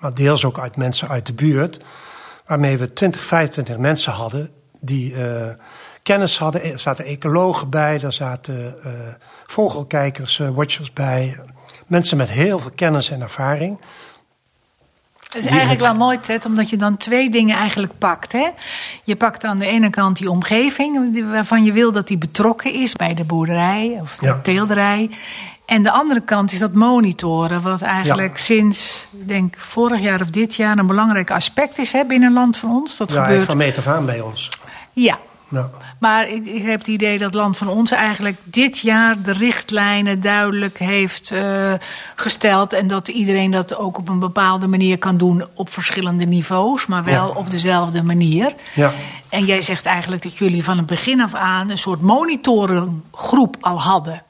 maar 0.02 0.14
deels 0.14 0.46
ook 0.46 0.60
uit 0.60 0.76
mensen 0.76 1.10
uit 1.10 1.26
de 1.26 1.34
buurt. 1.34 1.80
Waarmee 2.46 2.78
we 2.78 2.94
20, 2.94 3.26
25 3.26 3.78
mensen 3.78 4.14
hadden 4.14 4.50
die 4.80 5.14
uh, 5.14 5.48
kennis 6.04 6.38
hadden. 6.38 6.64
Er 6.64 6.80
zaten 6.80 7.06
ecologen 7.06 7.70
bij, 7.70 8.02
er 8.02 8.14
zaten 8.14 8.76
uh, 8.86 8.92
vogelkijkers, 9.46 10.38
watchers 10.38 10.94
bij. 10.94 11.40
Mensen 11.88 12.18
met 12.18 12.30
heel 12.30 12.60
veel 12.60 12.72
kennis 12.76 13.10
en 13.10 13.22
ervaring. 13.22 13.80
Het 15.34 15.46
is 15.46 15.52
eigenlijk 15.52 15.82
wel 15.82 15.96
mooi, 15.96 16.20
Ted, 16.20 16.46
omdat 16.46 16.70
je 16.70 16.78
dan 16.78 16.98
twee 16.98 17.30
dingen 17.30 17.56
eigenlijk 17.56 17.98
pakt. 17.98 18.32
Hè? 18.32 18.48
Je 19.04 19.16
pakt 19.16 19.44
aan 19.44 19.60
de 19.60 19.66
ene 19.66 19.90
kant 19.90 20.18
die 20.18 20.30
omgeving, 20.30 21.22
waarvan 21.32 21.64
je 21.64 21.72
wil 21.72 21.92
dat 21.92 22.08
die 22.08 22.18
betrokken 22.18 22.74
is 22.74 22.94
bij 22.94 23.14
de 23.14 23.24
boerderij 23.24 23.98
of 24.02 24.16
de 24.16 24.26
ja. 24.26 24.40
teelderij. 24.44 25.10
En 25.66 25.84
de 25.84 25.92
andere 25.92 26.22
kant 26.22 26.52
is 26.52 26.60
dat 26.60 26.74
monitoren, 26.74 27.62
wat 27.62 27.82
eigenlijk 27.82 28.38
ja. 28.38 28.44
sinds, 28.44 29.08
denk 29.12 29.58
vorig 29.58 30.02
jaar 30.02 30.22
of 30.22 30.30
dit 30.30 30.56
jaar, 30.56 30.78
een 30.78 30.88
belangrijk 30.88 31.32
aspect 31.32 31.78
is 31.78 31.92
hè, 31.92 32.06
binnen 32.06 32.34
Land 32.34 32.58
van 32.58 32.70
ons. 32.70 32.98
Dat 32.98 33.12
ja, 33.12 33.24
gebeurt. 33.24 33.46
van 33.46 33.58
meet 33.58 33.78
af 33.78 33.88
aan 33.88 34.06
bij 34.06 34.22
ons. 34.22 34.50
Ja. 34.92 35.18
ja. 35.50 35.70
Maar 36.02 36.30
ik, 36.30 36.46
ik, 36.46 36.64
heb 36.64 36.80
het 36.80 36.88
idee 36.88 37.18
dat 37.18 37.34
Land 37.34 37.58
van 37.58 37.68
ons 37.68 37.92
eigenlijk 37.92 38.38
dit 38.44 38.78
jaar 38.80 39.22
de 39.22 39.32
richtlijnen 39.32 40.22
duidelijk 40.22 40.80
heeft 40.80 41.32
uh, 41.32 41.74
gesteld. 42.16 42.74
En 42.74 42.88
dat 42.88 43.08
iedereen 43.08 43.52
dat 43.52 43.76
ook 43.76 43.98
op 43.98 44.10
een 44.10 44.20
bepaalde 44.20 44.68
manier 44.68 44.98
kan 44.98 45.18
doen 45.18 45.44
op 45.54 45.70
verschillende 45.70 46.26
niveaus, 46.26 46.86
maar 46.86 47.04
wel 47.04 47.28
ja. 47.28 47.34
op 47.34 47.50
dezelfde 47.50 48.04
manier. 48.04 48.54
Ja. 48.76 48.94
En 49.30 49.46
jij 49.46 49.62
zegt 49.62 49.86
eigenlijk 49.86 50.24
dat 50.24 50.38
jullie 50.38 50.64
van 50.64 50.78
het 50.78 50.86
begin 50.86 51.22
af 51.22 51.34
aan 51.34 51.70
een 51.70 51.78
soort 51.78 52.02
monitorengroep 52.02 53.58
al 53.60 53.82
hadden. 53.82 54.24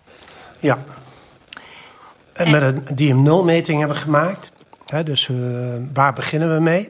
Ja, 0.60 0.78
met 2.34 2.62
een 2.62 2.84
DM0-meting 2.84 3.80
hebben 3.80 3.98
gemath. 3.98 4.52
dus 5.04 5.28
uh, 5.28 5.38
waar 5.94 6.14
beginnen 6.14 6.56
we 6.56 6.62
mee? 6.62 6.90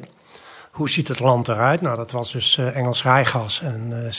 Hoe 0.72 0.90
ziet 0.90 1.08
het 1.08 1.20
land 1.20 1.48
eruit? 1.48 1.82
Nou, 1.82 1.98
dat 1.98 2.12
was 2.12 2.32
dus 2.32 2.58
uh, 2.58 2.76
Engels 2.76 3.04
rijgas 3.04 3.62
en 3.62 4.10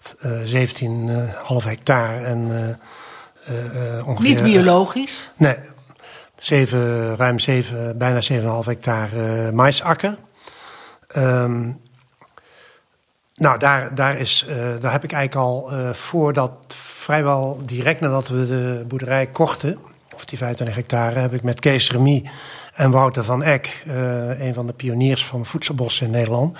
17,5 0.00 1.64
hectare 1.64 2.24
en 2.24 2.40
ongeveer... 4.06 4.28
Niet 4.28 4.42
biologisch? 4.42 5.30
nee. 5.36 5.56
7, 6.36 7.16
ruim 7.16 7.38
7, 7.38 7.98
bijna 7.98 8.20
7,5 8.62 8.66
hectare 8.66 9.52
maisakker. 9.52 10.18
Um, 11.16 11.80
nou, 13.34 13.58
daar, 13.58 13.94
daar, 13.94 14.18
is, 14.18 14.46
daar 14.80 14.92
heb 14.92 15.04
ik 15.04 15.12
eigenlijk 15.12 15.46
al 15.46 15.70
voordat, 15.92 16.74
vrijwel 16.76 17.58
direct 17.64 18.00
nadat 18.00 18.28
we 18.28 18.46
de 18.46 18.84
boerderij 18.88 19.26
kochten 19.26 19.78
of 20.20 20.26
die 20.26 20.38
25 20.38 20.76
hectare, 20.76 21.18
heb 21.18 21.34
ik 21.34 21.42
met 21.42 21.60
Kees 21.60 21.90
Remy 21.90 22.30
en 22.74 22.90
Wouter 22.90 23.24
van 23.24 23.42
Eck, 23.42 23.84
uh, 23.86 24.40
een 24.40 24.54
van 24.54 24.66
de 24.66 24.72
pioniers 24.72 25.24
van 25.24 25.46
voedselbossen 25.46 26.06
in 26.06 26.12
Nederland, 26.12 26.58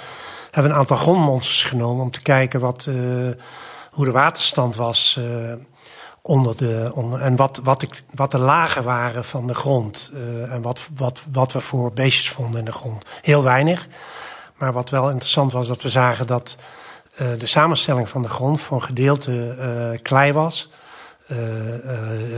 hebben 0.50 0.72
een 0.72 0.78
aantal 0.78 0.96
grondmonsters 0.96 1.64
genomen 1.64 2.02
om 2.02 2.10
te 2.10 2.22
kijken 2.22 2.60
wat, 2.60 2.86
uh, 2.88 3.30
hoe 3.90 4.04
de 4.04 4.10
waterstand 4.10 4.76
was 4.76 5.16
uh, 5.18 5.52
onder 6.22 6.56
de, 6.56 6.90
onder, 6.94 7.20
en 7.20 7.36
wat, 7.36 7.60
wat, 7.62 7.82
ik, 7.82 8.02
wat 8.14 8.30
de 8.30 8.38
lagen 8.38 8.82
waren 8.82 9.24
van 9.24 9.46
de 9.46 9.54
grond 9.54 10.12
en 10.48 10.62
wat, 10.62 10.88
wat, 10.94 11.22
wat 11.32 11.52
we 11.52 11.60
voor 11.60 11.92
beestjes 11.92 12.30
vonden 12.30 12.58
in 12.58 12.64
de 12.64 12.72
grond. 12.72 13.04
Heel 13.22 13.42
weinig. 13.42 13.86
Maar 14.56 14.72
wat 14.72 14.90
wel 14.90 15.10
interessant 15.10 15.52
was, 15.52 15.68
dat 15.68 15.82
we 15.82 15.88
zagen 15.88 16.26
dat 16.26 16.56
de 17.16 17.46
samenstelling 17.46 18.08
van 18.08 18.22
de 18.22 18.28
grond 18.28 18.60
voor 18.60 18.76
een 18.76 18.82
gedeelte 18.82 19.98
klei 20.02 20.32
was. 20.32 20.70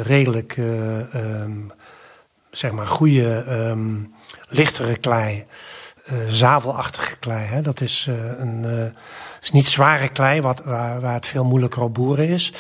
Redelijk, 0.03 0.57
um, 0.57 1.73
zeg 2.51 2.73
maar, 2.73 2.87
goede, 2.87 3.45
um, 3.49 4.15
lichtere 4.49 4.97
klei. 4.97 5.47
Zavelachtige 6.29 7.17
klei. 7.17 7.47
Hè? 7.47 7.61
Dat 7.61 7.81
is, 7.81 8.09
een, 8.39 8.65
is 9.43 9.51
niet 9.51 9.69
zware 9.69 10.09
klei, 10.09 10.41
wat, 10.41 10.63
waar, 10.65 11.01
waar 11.01 11.15
het 11.15 11.27
veel 11.27 11.45
moeilijker 11.45 11.83
op 11.83 11.95
boeren 11.95 12.29
is. 12.29 12.53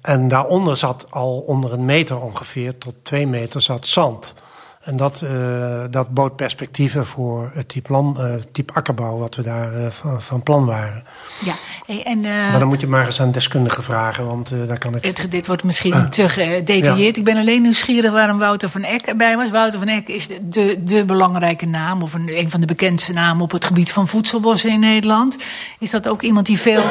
en 0.00 0.28
daaronder 0.28 0.76
zat 0.76 1.06
al 1.10 1.38
onder 1.40 1.72
een 1.72 1.84
meter 1.84 2.20
ongeveer, 2.20 2.78
tot 2.78 2.94
twee 3.02 3.26
meter, 3.26 3.62
zat 3.62 3.86
zand. 3.86 4.34
En 4.80 4.96
dat, 4.96 5.20
uh, 5.24 5.84
dat 5.90 6.08
bood 6.08 6.36
perspectieven 6.36 7.06
voor 7.06 7.50
het 7.54 7.68
type, 7.68 7.92
land, 7.92 8.18
uh, 8.18 8.34
type 8.52 8.72
akkerbouw 8.72 9.18
wat 9.18 9.34
we 9.34 9.42
daar 9.42 9.80
uh, 9.80 9.86
van, 9.90 10.22
van, 10.22 10.42
plan 10.42 10.64
waren. 10.64 11.04
Ja, 11.44 11.54
hey, 11.86 12.02
en, 12.04 12.20
maar 12.20 12.58
dan 12.58 12.68
moet 12.68 12.80
je 12.80 12.86
maar 12.86 13.06
eens 13.06 13.20
aan 13.20 13.32
deskundigen 13.32 13.82
vragen, 13.82 14.26
want 14.26 14.52
daar 14.66 14.78
kan 14.78 14.96
ik... 14.96 15.04
Het, 15.04 15.30
dit 15.30 15.46
wordt 15.46 15.64
misschien 15.64 16.10
te 16.10 16.28
gedetailleerd. 16.28 17.14
Ja. 17.14 17.20
Ik 17.20 17.24
ben 17.24 17.36
alleen 17.36 17.62
nieuwsgierig 17.62 18.12
waarom 18.12 18.38
Wouter 18.38 18.68
van 18.68 18.82
Eck 18.82 19.06
erbij 19.06 19.36
was. 19.36 19.50
Wouter 19.50 19.78
van 19.78 19.88
Eck 19.88 20.08
is 20.08 20.28
de, 20.28 20.38
de, 20.48 20.84
de 20.84 21.04
belangrijke 21.04 21.66
naam, 21.66 22.02
of 22.02 22.14
een, 22.14 22.38
een 22.38 22.50
van 22.50 22.60
de 22.60 22.66
bekendste 22.66 23.12
namen 23.12 23.42
op 23.42 23.50
het 23.50 23.64
gebied 23.64 23.92
van 23.92 24.08
voedselbossen 24.08 24.70
in 24.70 24.80
Nederland. 24.80 25.36
Is 25.78 25.90
dat 25.90 26.08
ook 26.08 26.22
iemand 26.22 26.46
die 26.46 26.58
veel 26.58 26.82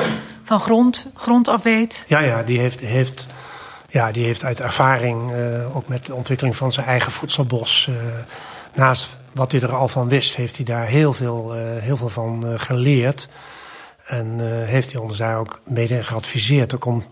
van 0.43 0.60
grond, 0.60 1.12
grond 1.15 1.47
af 1.47 1.63
weet? 1.63 2.06
Ja, 2.08 2.19
ja, 2.19 2.43
die 2.43 2.60
heeft... 2.60 2.80
heeft 2.80 3.28
ja, 3.89 4.12
die 4.12 4.25
heeft 4.25 4.43
uit 4.43 4.62
ervaring, 4.62 5.32
uh, 5.32 5.75
ook 5.75 5.88
met 5.88 6.06
de 6.06 6.13
ontwikkeling 6.13 6.56
van 6.56 6.71
zijn 6.71 6.86
eigen 6.86 7.12
voedselbos, 7.12 7.88
uh, 7.89 7.95
naast 8.73 9.08
wat 9.32 9.52
hij 9.52 9.62
er 9.62 9.73
al 9.73 9.88
van 9.88 10.08
wist, 10.10 10.36
heeft 10.36 10.56
hij 10.56 10.65
daar 10.65 10.86
heel 10.86 11.13
veel, 11.13 11.56
uh, 11.56 11.62
heel 11.82 11.97
veel 11.97 12.10
van 12.10 12.60
geleerd. 12.60 13.30
En 14.06 14.39
heeft 14.65 14.91
hij 14.91 15.02
ons 15.02 15.21
ook 15.21 15.60
mede 15.63 16.04
geadviseerd, 16.04 16.86
om 16.86 17.06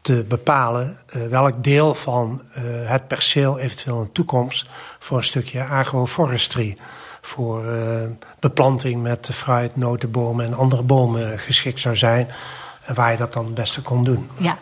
te 0.00 0.24
bepalen 0.28 0.98
welk 1.28 1.64
deel 1.64 1.94
van 1.94 2.42
het 2.84 3.06
perceel 3.06 3.58
eventueel 3.58 3.98
de 3.98 4.12
toekomst 4.12 4.66
voor 4.98 5.18
een 5.18 5.24
stukje 5.24 5.64
agroforestry, 5.64 6.76
voor 7.20 7.64
beplanting 8.40 9.02
met 9.02 9.28
fruit, 9.32 9.76
notenbomen 9.76 10.46
en 10.46 10.54
andere 10.54 10.82
bomen 10.82 11.38
geschikt 11.38 11.80
zou 11.80 11.96
zijn. 11.96 12.28
En 12.82 12.94
waar 12.94 13.10
je 13.10 13.16
dat 13.16 13.32
dan 13.32 13.44
het 13.44 13.54
beste 13.54 13.82
kon 13.82 14.04
doen. 14.04 14.30
Ja, 14.36 14.58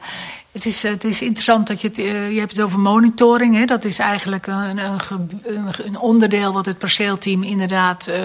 het 0.53 0.67
is, 0.67 0.83
het 0.83 1.05
is 1.05 1.23
interessant 1.23 1.67
dat 1.67 1.81
je 1.81 1.89
het, 1.89 1.99
uh, 1.99 2.33
je 2.33 2.39
hebt 2.39 2.57
het 2.57 2.61
over 2.61 2.79
monitoring. 2.79 3.57
Hè? 3.57 3.65
Dat 3.65 3.85
is 3.85 3.99
eigenlijk 3.99 4.47
een, 4.47 4.79
een, 4.79 5.01
een 5.85 5.99
onderdeel 5.99 6.53
wat 6.53 6.67
het 6.67 6.79
perceelteam 6.79 7.43
inderdaad 7.43 8.09
uh, 8.09 8.17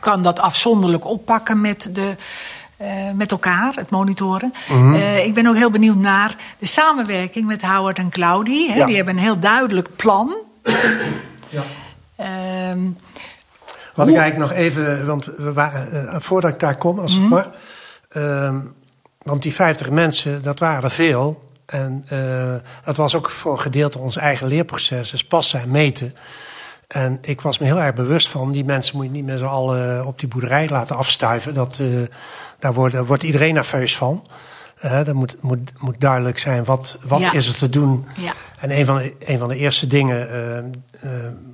kan 0.00 0.22
dat 0.22 0.40
afzonderlijk 0.40 1.06
oppakken 1.06 1.60
met, 1.60 1.88
de, 1.92 2.16
uh, 2.80 2.88
met 3.14 3.30
elkaar, 3.30 3.74
het 3.74 3.90
monitoren. 3.90 4.54
Mm 4.68 4.94
-hmm. 4.94 4.94
ik 5.16 5.34
ben 5.34 5.46
ook 5.46 5.56
heel 5.56 5.70
benieuwd 5.70 5.96
naar 5.96 6.36
de 6.58 6.66
samenwerking 6.66 7.46
met 7.46 7.62
Howard 7.62 7.98
en 7.98 8.10
Claudie. 8.10 8.70
Hè? 8.70 8.76
Ja. 8.76 8.86
Die 8.86 8.96
hebben 8.96 9.16
een 9.16 9.22
heel 9.22 9.38
duidelijk 9.38 9.96
plan. 9.96 10.36
Ja. 11.48 11.64
Um, 12.70 12.96
wat 13.94 14.08
ik 14.08 14.16
eigenlijk 14.16 14.50
nog 14.50 14.58
even, 14.58 15.06
want 15.06 15.24
we 15.36 15.52
waren, 15.52 16.22
voordat 16.22 16.50
ik 16.50 16.60
daar 16.60 16.76
kom, 16.76 16.98
als 16.98 17.18
mm 17.18 17.26
-hmm. 17.26 17.36
het 17.36 17.46
maar. 18.12 18.62
Want 19.22 19.42
die 19.42 19.54
50 19.54 19.90
mensen, 19.90 20.42
dat 20.42 20.58
waren 20.58 20.90
veel. 20.90 21.48
En 21.66 22.06
uh, 22.12 22.54
dat 22.84 22.96
was 22.96 23.14
ook 23.14 23.30
voor 23.30 23.52
een 23.52 23.60
gedeelte 23.60 23.98
ons 23.98 24.16
eigen 24.16 24.46
leerproces, 24.46 25.10
dus 25.10 25.24
passen 25.24 25.60
en 25.60 25.70
meten. 25.70 26.14
En 26.86 27.18
ik 27.22 27.40
was 27.40 27.58
me 27.58 27.66
heel 27.66 27.80
erg 27.80 27.94
bewust 27.94 28.28
van, 28.28 28.52
die 28.52 28.64
mensen 28.64 28.96
moet 28.96 29.04
je 29.04 29.10
niet 29.10 29.24
met 29.24 29.38
z'n 29.38 29.44
allen 29.44 30.06
op 30.06 30.18
die 30.18 30.28
boerderij 30.28 30.68
laten 30.68 30.96
afstuiven. 30.96 31.54
Dat, 31.54 31.78
uh, 31.80 32.06
daar, 32.58 32.72
wordt, 32.72 32.94
daar 32.94 33.06
wordt 33.06 33.22
iedereen 33.22 33.54
nerveus 33.54 33.96
van. 33.96 34.26
Uh, 34.84 35.08
er 35.08 35.16
moet, 35.16 35.36
moet, 35.40 35.72
moet 35.78 36.00
duidelijk 36.00 36.38
zijn, 36.38 36.64
wat, 36.64 36.98
wat 37.02 37.20
ja. 37.20 37.32
is 37.32 37.48
er 37.48 37.54
te 37.54 37.68
doen? 37.68 38.06
Ja. 38.16 38.32
En 38.58 38.78
een 38.78 38.84
van 38.84 38.96
de, 38.96 39.14
een 39.18 39.38
van 39.38 39.48
de 39.48 39.56
eerste 39.56 39.86
dingen 39.86 40.28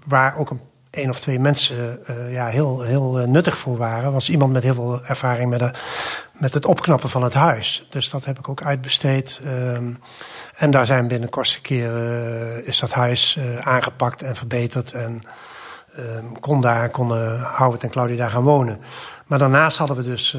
waar 0.04 0.36
ook 0.36 0.50
een, 0.50 0.60
één 0.96 1.10
of 1.10 1.20
twee 1.20 1.40
mensen 1.40 1.98
uh, 2.10 2.32
ja, 2.32 2.46
heel, 2.46 2.80
heel 2.80 3.20
uh, 3.20 3.26
nuttig 3.26 3.58
voor 3.58 3.76
waren, 3.76 4.12
was 4.12 4.30
iemand 4.30 4.52
met 4.52 4.62
heel 4.62 4.74
veel 4.74 5.00
ervaring 5.04 5.50
met, 5.50 5.58
de, 5.58 5.70
met 6.32 6.54
het 6.54 6.66
opknappen 6.66 7.08
van 7.08 7.22
het 7.22 7.34
huis. 7.34 7.86
Dus 7.90 8.10
dat 8.10 8.24
heb 8.24 8.38
ik 8.38 8.48
ook 8.48 8.62
uitbesteed. 8.62 9.40
Um, 9.46 10.00
en 10.56 10.70
daar 10.70 10.86
zijn 10.86 11.08
binnen 11.08 11.28
kortste 11.28 11.60
keren 11.60 12.66
is 12.66 12.78
dat 12.78 12.92
huis 12.92 13.38
aangepakt 13.62 14.22
en 14.22 14.36
verbeterd. 14.36 14.92
En 14.92 15.22
um, 15.98 16.40
kon 16.40 16.60
daar, 16.60 16.90
konden 16.90 17.40
Howard 17.40 17.82
en 17.82 17.90
Claudia 17.90 18.16
daar 18.16 18.30
gaan 18.30 18.42
wonen. 18.42 18.80
Maar 19.26 19.38
daarnaast 19.38 19.78
hadden 19.78 19.96
we 19.96 20.02
dus 20.02 20.36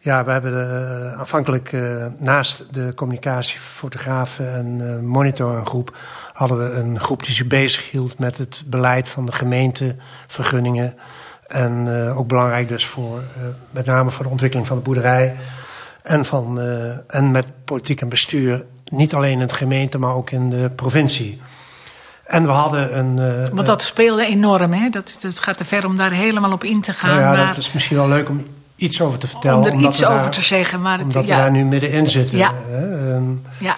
ja, 0.00 0.24
we 0.24 0.30
hebben 0.30 0.52
de, 0.52 1.12
aanvankelijk 1.16 1.72
uh, 1.72 2.06
naast 2.18 2.64
de 2.70 2.92
communicatiefotografen 2.94 4.54
en 4.54 4.78
uh, 4.80 4.98
monitorgroep 5.00 5.96
hadden 6.32 6.58
we 6.58 6.78
een 6.78 7.00
groep 7.00 7.22
die 7.22 7.34
zich 7.34 7.46
bezig 7.46 7.90
hield 7.90 8.18
met 8.18 8.38
het 8.38 8.62
beleid 8.66 9.08
van 9.08 9.26
de 9.26 9.32
gemeente, 9.32 9.96
vergunningen. 10.26 10.94
En 11.46 11.86
uh, 11.86 12.18
ook 12.18 12.28
belangrijk 12.28 12.68
dus 12.68 12.86
voor, 12.86 13.22
met 13.70 13.86
name 13.86 14.10
voor 14.10 14.24
de 14.24 14.30
ontwikkeling 14.30 14.68
van 14.68 14.76
de 14.76 14.82
boerderij. 14.82 15.36
En, 16.02 16.24
van, 16.24 16.60
en 17.06 17.30
met 17.30 17.46
politiek 17.64 18.00
en 18.00 18.08
bestuur, 18.08 18.64
niet 18.84 19.14
alleen 19.14 19.40
in 19.40 19.46
de 19.46 19.54
gemeente, 19.54 19.98
maar 19.98 20.14
ook 20.14 20.30
in 20.30 20.50
de 20.50 20.70
provincie. 20.70 21.40
En 22.24 22.42
we 22.42 22.50
hadden 22.50 22.98
een. 22.98 23.16
Want 23.54 23.66
dat 23.66 23.82
speelde 23.82 24.26
enorm, 24.26 24.72
hè? 24.72 24.88
Dat, 24.88 25.16
dat 25.20 25.38
gaat 25.38 25.56
te 25.56 25.64
ver 25.64 25.86
om 25.86 25.96
daar 25.96 26.10
helemaal 26.10 26.52
op 26.52 26.64
in 26.64 26.80
te 26.80 26.92
gaan. 26.92 27.10
Nou 27.10 27.20
ja, 27.20 27.32
maar... 27.32 27.46
dat 27.46 27.56
is 27.56 27.72
misschien 27.72 27.96
wel 27.96 28.08
leuk 28.08 28.28
om 28.28 28.46
iets 28.78 29.00
over 29.00 29.18
te 29.18 29.26
vertellen. 29.26 29.72
Om 29.72 29.80
er 29.80 29.86
iets 29.86 30.04
over 30.04 30.30
te 30.30 30.42
zeggen. 30.42 30.80
Maar 30.80 31.00
omdat 31.00 31.14
het, 31.14 31.26
ja. 31.26 31.36
we 31.36 31.42
daar 31.42 31.50
nu 31.50 31.64
middenin 31.64 32.06
zitten. 32.06 32.38
Ja. 32.38 32.54
Hè? 32.54 33.14
Um, 33.14 33.42
ja. 33.58 33.76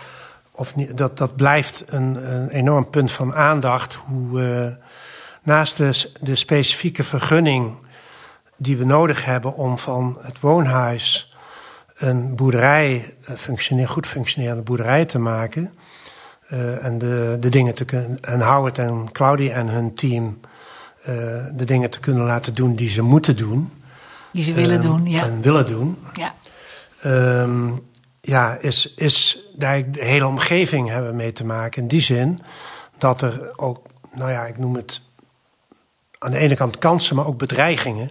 Of 0.51 0.75
niet, 0.75 0.97
dat, 0.97 1.19
dat 1.19 1.37
blijft 1.37 1.85
een, 1.87 2.33
een 2.35 2.49
enorm 2.49 2.91
punt 2.91 3.13
van 3.13 3.35
aandacht. 3.35 3.95
Hoe 3.95 4.41
uh, 4.41 4.67
naast 5.43 5.77
de, 5.77 6.11
de 6.21 6.35
specifieke 6.35 7.05
vergunning 7.05 7.75
die 8.57 8.77
we 8.77 8.85
nodig 8.85 9.25
hebben 9.25 9.55
om 9.55 9.79
van 9.79 10.19
het 10.21 10.41
woonhuis 10.41 11.35
een 11.97 12.37
boerderij, 12.37 13.15
een 13.25 13.37
functioneer, 13.37 13.89
goed 13.89 14.07
functionerende 14.07 14.63
boerderij 14.63 15.05
te 15.05 15.19
maken. 15.19 15.73
Uh, 16.53 16.85
en 16.85 16.99
de, 16.99 17.37
de 17.41 17.49
dingen 17.49 17.75
te 17.75 17.85
kunnen. 17.85 18.19
En 18.21 18.41
Howard 18.41 18.79
en 18.79 19.09
Claudia 19.13 19.55
en 19.55 19.69
hun 19.69 19.95
team 19.95 20.41
uh, 21.01 21.15
de 21.53 21.65
dingen 21.65 21.91
te 21.91 22.01
kunnen 22.01 22.25
laten 22.25 22.55
doen 22.55 22.75
die 22.75 22.91
ze 22.91 23.03
moeten 23.03 23.37
doen. 23.37 23.73
Die 24.33 24.43
ze 24.43 24.53
willen 24.53 24.77
um, 24.77 24.83
doen, 24.83 25.11
ja. 25.11 25.23
En 25.23 25.41
willen 25.41 25.67
doen. 25.67 25.99
Ja. 26.13 26.35
Um, 27.43 27.89
ja, 28.21 28.57
is, 28.61 28.95
is 28.95 29.39
de 29.57 29.85
hele 29.93 30.27
omgeving 30.27 30.89
hebben 30.89 31.17
mee 31.17 31.33
te 31.33 31.45
maken. 31.45 31.83
In 31.83 31.89
die 31.89 32.01
zin 32.01 32.39
dat 32.99 33.23
er 33.23 33.53
ook, 33.57 33.87
nou 34.15 34.31
ja, 34.31 34.47
ik 34.47 34.59
noem 34.59 34.75
het 34.75 35.01
aan 36.19 36.31
de 36.31 36.39
ene 36.39 36.57
kant 36.57 36.79
kansen, 36.79 37.17
maar 37.17 37.27
ook 37.27 37.39
bedreigingen 37.39 38.11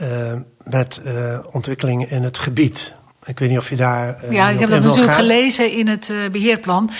uh, 0.00 0.32
met 0.64 1.00
uh, 1.04 1.38
ontwikkelingen 1.50 2.10
in 2.10 2.22
het 2.22 2.38
gebied. 2.38 2.94
Ik 3.28 3.38
weet 3.38 3.48
niet 3.48 3.58
of 3.58 3.68
je 3.68 3.76
daar. 3.76 4.24
Uh, 4.24 4.32
ja, 4.32 4.48
ik 4.48 4.58
heb 4.58 4.70
dat 4.70 4.82
natuurlijk 4.82 5.12
gaan. 5.12 5.20
gelezen 5.20 5.72
in 5.72 5.88
het 5.88 6.08
uh, 6.08 6.30
beheerplan. 6.30 6.90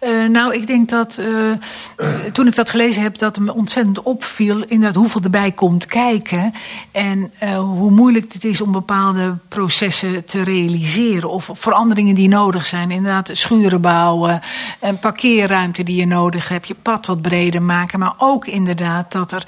Uh, 0.00 0.28
nou, 0.28 0.54
ik 0.54 0.66
denk 0.66 0.88
dat 0.88 1.22
toen 2.32 2.46
ik 2.46 2.54
dat 2.54 2.70
gelezen 2.70 3.02
heb, 3.02 3.18
dat 3.18 3.38
me 3.38 3.54
ontzettend 3.54 4.02
opviel. 4.02 4.62
Inderdaad, 4.62 4.94
hoeveel 4.94 5.20
erbij 5.20 5.52
komt 5.52 5.86
kijken. 5.86 6.52
En 6.92 7.32
hoe 7.56 7.90
moeilijk 7.90 8.32
het 8.32 8.44
is 8.44 8.60
om 8.60 8.72
bepaalde 8.72 9.36
processen 9.48 10.24
te 10.24 10.42
realiseren. 10.42 11.30
Of 11.30 11.50
veranderingen 11.52 12.14
die 12.14 12.28
nodig 12.28 12.66
zijn. 12.66 12.90
Inderdaad, 12.90 13.30
schuren 13.32 13.80
bouwen, 13.80 14.40
een 14.80 14.98
parkeerruimte 14.98 15.82
die 15.82 15.96
je 15.96 16.06
nodig 16.06 16.48
hebt, 16.48 16.68
je 16.68 16.76
pad 16.82 17.06
wat 17.06 17.22
breder 17.22 17.62
maken. 17.62 17.98
Maar 17.98 18.14
ook 18.18 18.46
inderdaad 18.46 19.12
dat 19.12 19.32
er 19.32 19.44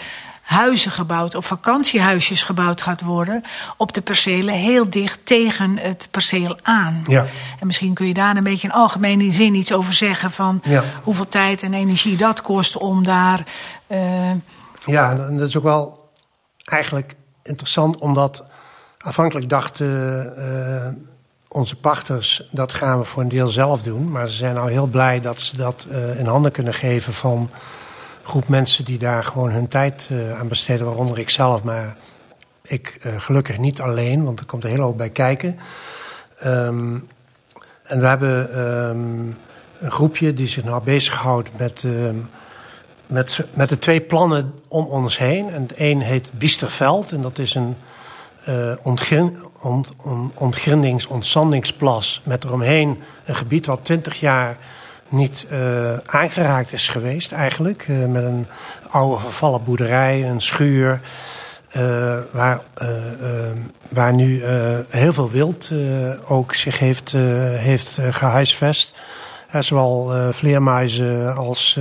huizen 0.46 0.92
gebouwd 0.92 1.34
of 1.34 1.46
vakantiehuisjes 1.46 2.42
gebouwd 2.42 2.82
gaat 2.82 3.00
worden 3.00 3.44
op 3.76 3.92
de 3.92 4.00
percelen 4.00 4.54
heel 4.54 4.90
dicht 4.90 5.18
tegen 5.24 5.78
het 5.78 6.08
perceel 6.10 6.58
aan. 6.62 7.02
Ja. 7.06 7.26
En 7.60 7.66
misschien 7.66 7.94
kun 7.94 8.06
je 8.06 8.14
daar 8.14 8.36
een 8.36 8.42
beetje 8.42 8.66
in 8.66 8.72
algemene 8.72 9.32
zin 9.32 9.54
iets 9.54 9.72
over 9.72 9.94
zeggen 9.94 10.30
van 10.30 10.60
ja. 10.62 10.84
hoeveel 11.02 11.28
tijd 11.28 11.62
en 11.62 11.74
energie 11.74 12.16
dat 12.16 12.40
kost 12.42 12.76
om 12.76 13.04
daar. 13.04 13.44
Uh... 13.86 14.30
Ja, 14.84 15.10
en 15.10 15.36
dat 15.36 15.48
is 15.48 15.56
ook 15.56 15.62
wel 15.62 16.10
eigenlijk 16.64 17.14
interessant 17.42 17.98
omdat 17.98 18.44
afhankelijk 18.98 19.48
dachten 19.48 20.32
uh, 20.38 20.86
onze 21.48 21.76
pachters 21.76 22.48
dat 22.50 22.72
gaan 22.72 22.98
we 22.98 23.04
voor 23.04 23.22
een 23.22 23.28
deel 23.28 23.48
zelf 23.48 23.82
doen, 23.82 24.10
maar 24.10 24.28
ze 24.28 24.36
zijn 24.36 24.54
nou 24.54 24.70
heel 24.70 24.86
blij 24.86 25.20
dat 25.20 25.40
ze 25.40 25.56
dat 25.56 25.86
uh, 25.90 26.18
in 26.18 26.26
handen 26.26 26.52
kunnen 26.52 26.74
geven 26.74 27.12
van 27.12 27.50
groep 28.26 28.48
mensen 28.48 28.84
die 28.84 28.98
daar 28.98 29.24
gewoon 29.24 29.50
hun 29.50 29.68
tijd 29.68 30.08
uh, 30.12 30.38
aan 30.38 30.48
besteden, 30.48 30.86
waaronder 30.86 31.18
ik 31.18 31.30
zelf, 31.30 31.62
maar 31.62 31.96
ik 32.62 32.98
uh, 33.06 33.20
gelukkig 33.20 33.58
niet 33.58 33.80
alleen, 33.80 34.24
want 34.24 34.40
er 34.40 34.46
komt 34.46 34.64
een 34.64 34.70
hele 34.70 34.82
hoop 34.82 34.96
bij 34.96 35.10
kijken. 35.10 35.58
Um, 36.44 37.06
en 37.82 38.00
we 38.00 38.06
hebben 38.06 38.60
um, 38.60 39.36
een 39.78 39.90
groepje 39.90 40.34
die 40.34 40.48
zich 40.48 40.64
nou 40.64 40.82
bezighoudt 40.84 41.50
met, 41.58 41.82
um, 41.82 42.28
met, 43.06 43.44
met 43.54 43.68
de 43.68 43.78
twee 43.78 44.00
plannen 44.00 44.54
om 44.68 44.84
ons 44.84 45.18
heen. 45.18 45.50
En 45.50 45.62
het 45.62 45.72
een 45.76 46.00
heet 46.00 46.30
Biesterveld 46.32 47.12
en 47.12 47.22
dat 47.22 47.38
is 47.38 47.54
een 47.54 47.76
uh, 48.48 48.72
ont, 49.60 49.92
on, 50.02 50.32
ontgrindings-ontzandingsplas 50.34 52.20
met 52.24 52.44
eromheen 52.44 53.02
een 53.24 53.36
gebied 53.36 53.66
wat 53.66 53.84
20 53.84 54.20
jaar 54.20 54.56
niet 55.08 55.46
uh, 55.52 55.92
aangeraakt 56.06 56.72
is 56.72 56.88
geweest 56.88 57.32
eigenlijk. 57.32 57.88
Uh, 57.88 58.06
met 58.06 58.24
een 58.24 58.46
oude 58.90 59.20
vervallen 59.20 59.64
boerderij, 59.64 60.28
een 60.28 60.40
schuur. 60.40 61.00
Uh, 61.76 62.16
waar, 62.30 62.60
waar 63.88 64.14
nu 64.14 64.44
heel 64.88 65.12
veel 65.12 65.30
wild 65.30 65.72
ook 66.26 66.54
zich 66.54 66.78
heeft, 66.78 67.12
heeft 67.56 67.98
gehuisvest. 68.10 68.94
zowel 69.60 70.12
vleermuizen 70.32 71.36
als, 71.36 71.78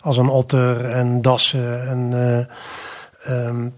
als 0.00 0.16
een 0.16 0.28
otter 0.28 0.84
en 0.84 1.22
dassen. 1.22 1.88
En, 1.88 2.48
um, 3.28 3.74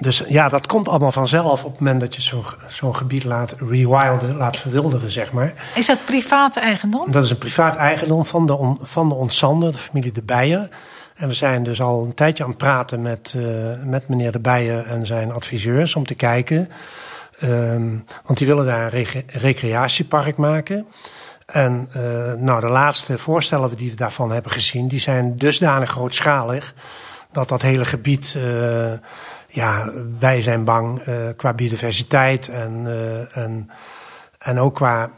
dus 0.00 0.22
ja, 0.28 0.48
dat 0.48 0.66
komt 0.66 0.88
allemaal 0.88 1.12
vanzelf 1.12 1.64
op 1.64 1.70
het 1.70 1.80
moment 1.80 2.00
dat 2.00 2.14
je 2.14 2.22
zo'n 2.22 2.44
zo'n 2.66 2.96
gebied 2.96 3.24
laat 3.24 3.56
rewilden, 3.58 4.36
laat 4.36 4.56
verwilderen, 4.56 5.10
zeg 5.10 5.32
maar. 5.32 5.52
Is 5.74 5.86
dat 5.86 6.04
privaat 6.04 6.56
eigendom? 6.56 7.12
Dat 7.12 7.24
is 7.24 7.30
een 7.30 7.38
privaat 7.38 7.76
eigendom 7.76 8.26
van 8.26 8.46
de, 8.46 8.56
on, 8.56 8.78
van 8.82 9.08
de 9.08 9.14
ontzander, 9.14 9.72
de 9.72 9.78
familie 9.78 10.12
De 10.12 10.22
Bijen. 10.22 10.70
En 11.14 11.28
we 11.28 11.34
zijn 11.34 11.62
dus 11.62 11.80
al 11.80 12.04
een 12.04 12.14
tijdje 12.14 12.42
aan 12.42 12.48
het 12.48 12.58
praten 12.58 13.02
met, 13.02 13.34
uh, 13.36 13.44
met 13.84 14.08
meneer 14.08 14.32
De 14.32 14.40
Bijen 14.40 14.86
en 14.86 15.06
zijn 15.06 15.32
adviseurs 15.32 15.94
om 15.94 16.06
te 16.06 16.14
kijken. 16.14 16.68
Um, 17.42 18.04
want 18.24 18.38
die 18.38 18.46
willen 18.46 18.66
daar 18.66 18.82
een 18.82 18.90
rec 18.90 19.24
recreatiepark 19.26 20.36
maken. 20.36 20.86
En 21.46 21.88
uh, 21.96 22.02
nou, 22.32 22.60
de 22.60 22.68
laatste 22.68 23.18
voorstellen 23.18 23.76
die 23.76 23.90
we 23.90 23.96
daarvan 23.96 24.32
hebben 24.32 24.52
gezien, 24.52 24.88
die 24.88 25.00
zijn 25.00 25.36
dusdanig 25.36 25.90
grootschalig 25.90 26.74
dat 27.32 27.48
dat 27.48 27.62
hele 27.62 27.84
gebied. 27.84 28.34
Uh, 28.36 28.92
ja, 29.48 29.90
wij 30.18 30.42
zijn 30.42 30.64
bang 30.64 31.06
uh, 31.06 31.14
qua 31.36 31.54
biodiversiteit 31.54 32.48
en, 32.48 32.84
uh, 32.86 33.36
en, 33.36 33.70
en 34.38 34.58
ook 34.58 34.74
qua 34.74 35.10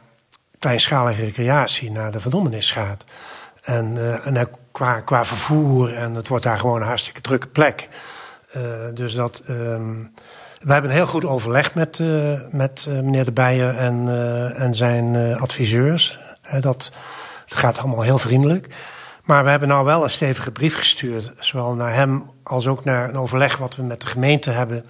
kleinschalige 0.59 1.25
recreatie 1.25 1.91
naar 1.91 2.11
de 2.11 2.21
verdommenis 2.21 2.73
gaat. 2.73 3.05
En, 3.63 3.95
uh, 3.97 4.27
en 4.27 4.49
qua, 4.73 5.01
qua 5.01 5.25
vervoer 5.25 5.95
en 5.95 6.15
het 6.15 6.29
wordt 6.29 6.45
daar 6.45 6.59
gewoon 6.59 6.81
een 6.81 6.87
hartstikke 6.87 7.21
drukke 7.21 7.47
plek. 7.47 7.89
dus 8.95 9.15
dat. 9.15 9.43
Um, 9.51 10.13
we 10.61 10.73
hebben 10.73 10.91
heel 10.91 11.07
goed 11.07 11.25
overleg 11.25 11.75
met, 11.75 12.01
met 12.51 12.87
meneer 12.89 13.25
De 13.25 13.33
Bijen 13.33 13.77
en, 13.77 14.09
en 14.57 14.75
zijn 14.75 15.39
adviseurs. 15.39 16.19
dat 16.61 16.93
gaat 17.47 17.79
allemaal 17.79 18.03
heel 18.03 18.19
vriendelijk. 18.19 18.75
Maar 19.31 19.45
we 19.45 19.51
hebben 19.51 19.69
nou 19.69 19.85
wel 19.85 20.03
een 20.03 20.11
stevige 20.11 20.51
brief 20.51 20.77
gestuurd, 20.77 21.33
zowel 21.39 21.75
naar 21.75 21.95
hem 21.95 22.31
als 22.43 22.67
ook 22.67 22.85
naar 22.85 23.09
een 23.09 23.17
overleg 23.17 23.57
wat 23.57 23.77
we 23.77 23.83
met 23.83 24.01
de 24.01 24.07
gemeente 24.07 24.51
hebben. 24.51 24.85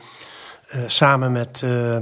Uh, 0.74 0.80
samen 0.86 1.32
met, 1.32 1.60
uh, 1.64 1.96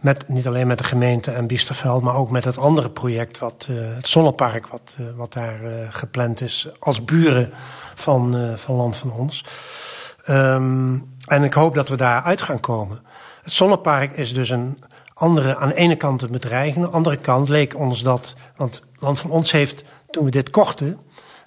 met, 0.00 0.28
niet 0.28 0.46
alleen 0.46 0.66
met 0.66 0.78
de 0.78 0.84
gemeente 0.84 1.30
en 1.30 1.46
Biesterveld, 1.46 2.02
maar 2.02 2.14
ook 2.14 2.30
met 2.30 2.44
het 2.44 2.58
andere 2.58 2.90
project, 2.90 3.38
wat, 3.38 3.68
uh, 3.70 3.94
het 3.94 4.08
zonnepark, 4.08 4.66
wat, 4.66 4.96
wat 5.16 5.32
daar 5.32 5.58
gepland 5.90 6.40
is, 6.40 6.68
als 6.78 7.04
buren 7.04 7.52
van, 7.94 8.52
van 8.56 8.74
Land 8.74 8.96
van 8.96 9.12
Ons. 9.12 9.44
Um, 10.28 11.14
en 11.24 11.44
ik 11.44 11.54
hoop 11.54 11.74
dat 11.74 11.88
we 11.88 11.96
daar 11.96 12.22
uit 12.22 12.42
gaan 12.42 12.60
komen. 12.60 13.00
Het 13.42 13.52
zonnepark 13.52 14.16
is 14.16 14.34
dus 14.34 14.50
een 14.50 14.78
andere, 15.14 15.56
aan 15.56 15.68
de 15.68 15.74
ene 15.74 15.96
kant 15.96 16.22
een 16.22 16.30
bedreiging, 16.30 16.76
aan 16.76 16.90
de 16.90 16.96
andere 16.96 17.16
kant 17.16 17.48
leek 17.48 17.76
ons 17.76 18.02
dat, 18.02 18.34
want 18.56 18.84
Land 18.98 19.20
van 19.20 19.30
Ons 19.30 19.52
heeft, 19.52 19.84
toen 20.10 20.24
we 20.24 20.30
dit 20.30 20.50
kochten, 20.50 20.98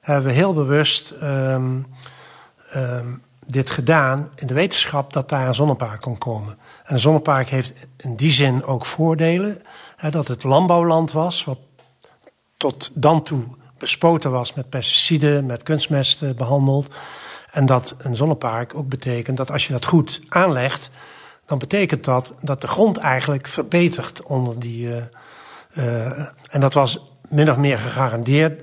hebben 0.01 0.25
we 0.25 0.37
heel 0.37 0.53
bewust 0.53 1.13
um, 1.23 1.85
um, 2.75 3.21
dit 3.45 3.69
gedaan 3.69 4.29
in 4.35 4.47
de 4.47 4.53
wetenschap 4.53 5.13
dat 5.13 5.29
daar 5.29 5.47
een 5.47 5.55
zonnepark 5.55 6.01
kon 6.01 6.17
komen. 6.17 6.57
En 6.83 6.93
een 6.93 6.99
zonnepark 6.99 7.49
heeft 7.49 7.73
in 7.97 8.15
die 8.15 8.31
zin 8.31 8.63
ook 8.63 8.85
voordelen. 8.85 9.61
Hè, 9.95 10.09
dat 10.09 10.27
het 10.27 10.43
landbouwland 10.43 11.11
was, 11.11 11.43
wat 11.43 11.59
tot 12.57 12.91
dan 12.93 13.23
toe 13.23 13.43
bespoten 13.77 14.31
was 14.31 14.53
met 14.53 14.69
pesticiden, 14.69 15.45
met 15.45 15.63
kunstmest 15.63 16.35
behandeld. 16.35 16.93
En 17.51 17.65
dat 17.65 17.95
een 17.97 18.15
zonnepark 18.15 18.75
ook 18.75 18.87
betekent 18.87 19.37
dat 19.37 19.51
als 19.51 19.67
je 19.67 19.73
dat 19.73 19.85
goed 19.85 20.21
aanlegt, 20.29 20.89
dan 21.45 21.57
betekent 21.57 22.03
dat 22.03 22.33
dat 22.41 22.61
de 22.61 22.67
grond 22.67 22.97
eigenlijk 22.97 23.47
verbetert 23.47 24.23
onder 24.23 24.59
die. 24.59 24.87
Uh, 24.87 24.95
uh, 25.73 26.19
en 26.49 26.59
dat 26.59 26.73
was 26.73 26.99
min 27.29 27.49
of 27.49 27.57
meer 27.57 27.77
gegarandeerd 27.77 28.61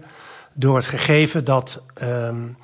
door 0.58 0.76
het 0.76 0.86
gegeven 0.86 1.44
dat 1.44 1.82
um, 2.02 2.56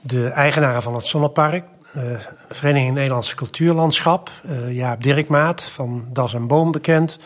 de 0.00 0.28
eigenaren 0.28 0.82
van 0.82 0.94
het 0.94 1.06
zonnepark, 1.06 1.64
uh, 1.96 2.02
Vereniging 2.48 2.94
Nederlandse 2.94 3.34
Cultuurlandschap, 3.34 4.30
uh, 4.44 4.72
Jaap 4.74 5.02
Dirkmaat 5.02 5.62
van 5.62 6.06
Das 6.12 6.34
en 6.34 6.46
Boom 6.46 6.72
bekend, 6.72 7.18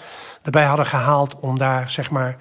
erbij 0.43 0.65
hadden 0.65 0.87
gehaald 0.87 1.37
om 1.41 1.59
daar 1.59 1.91
zeg 1.91 2.11
maar 2.11 2.37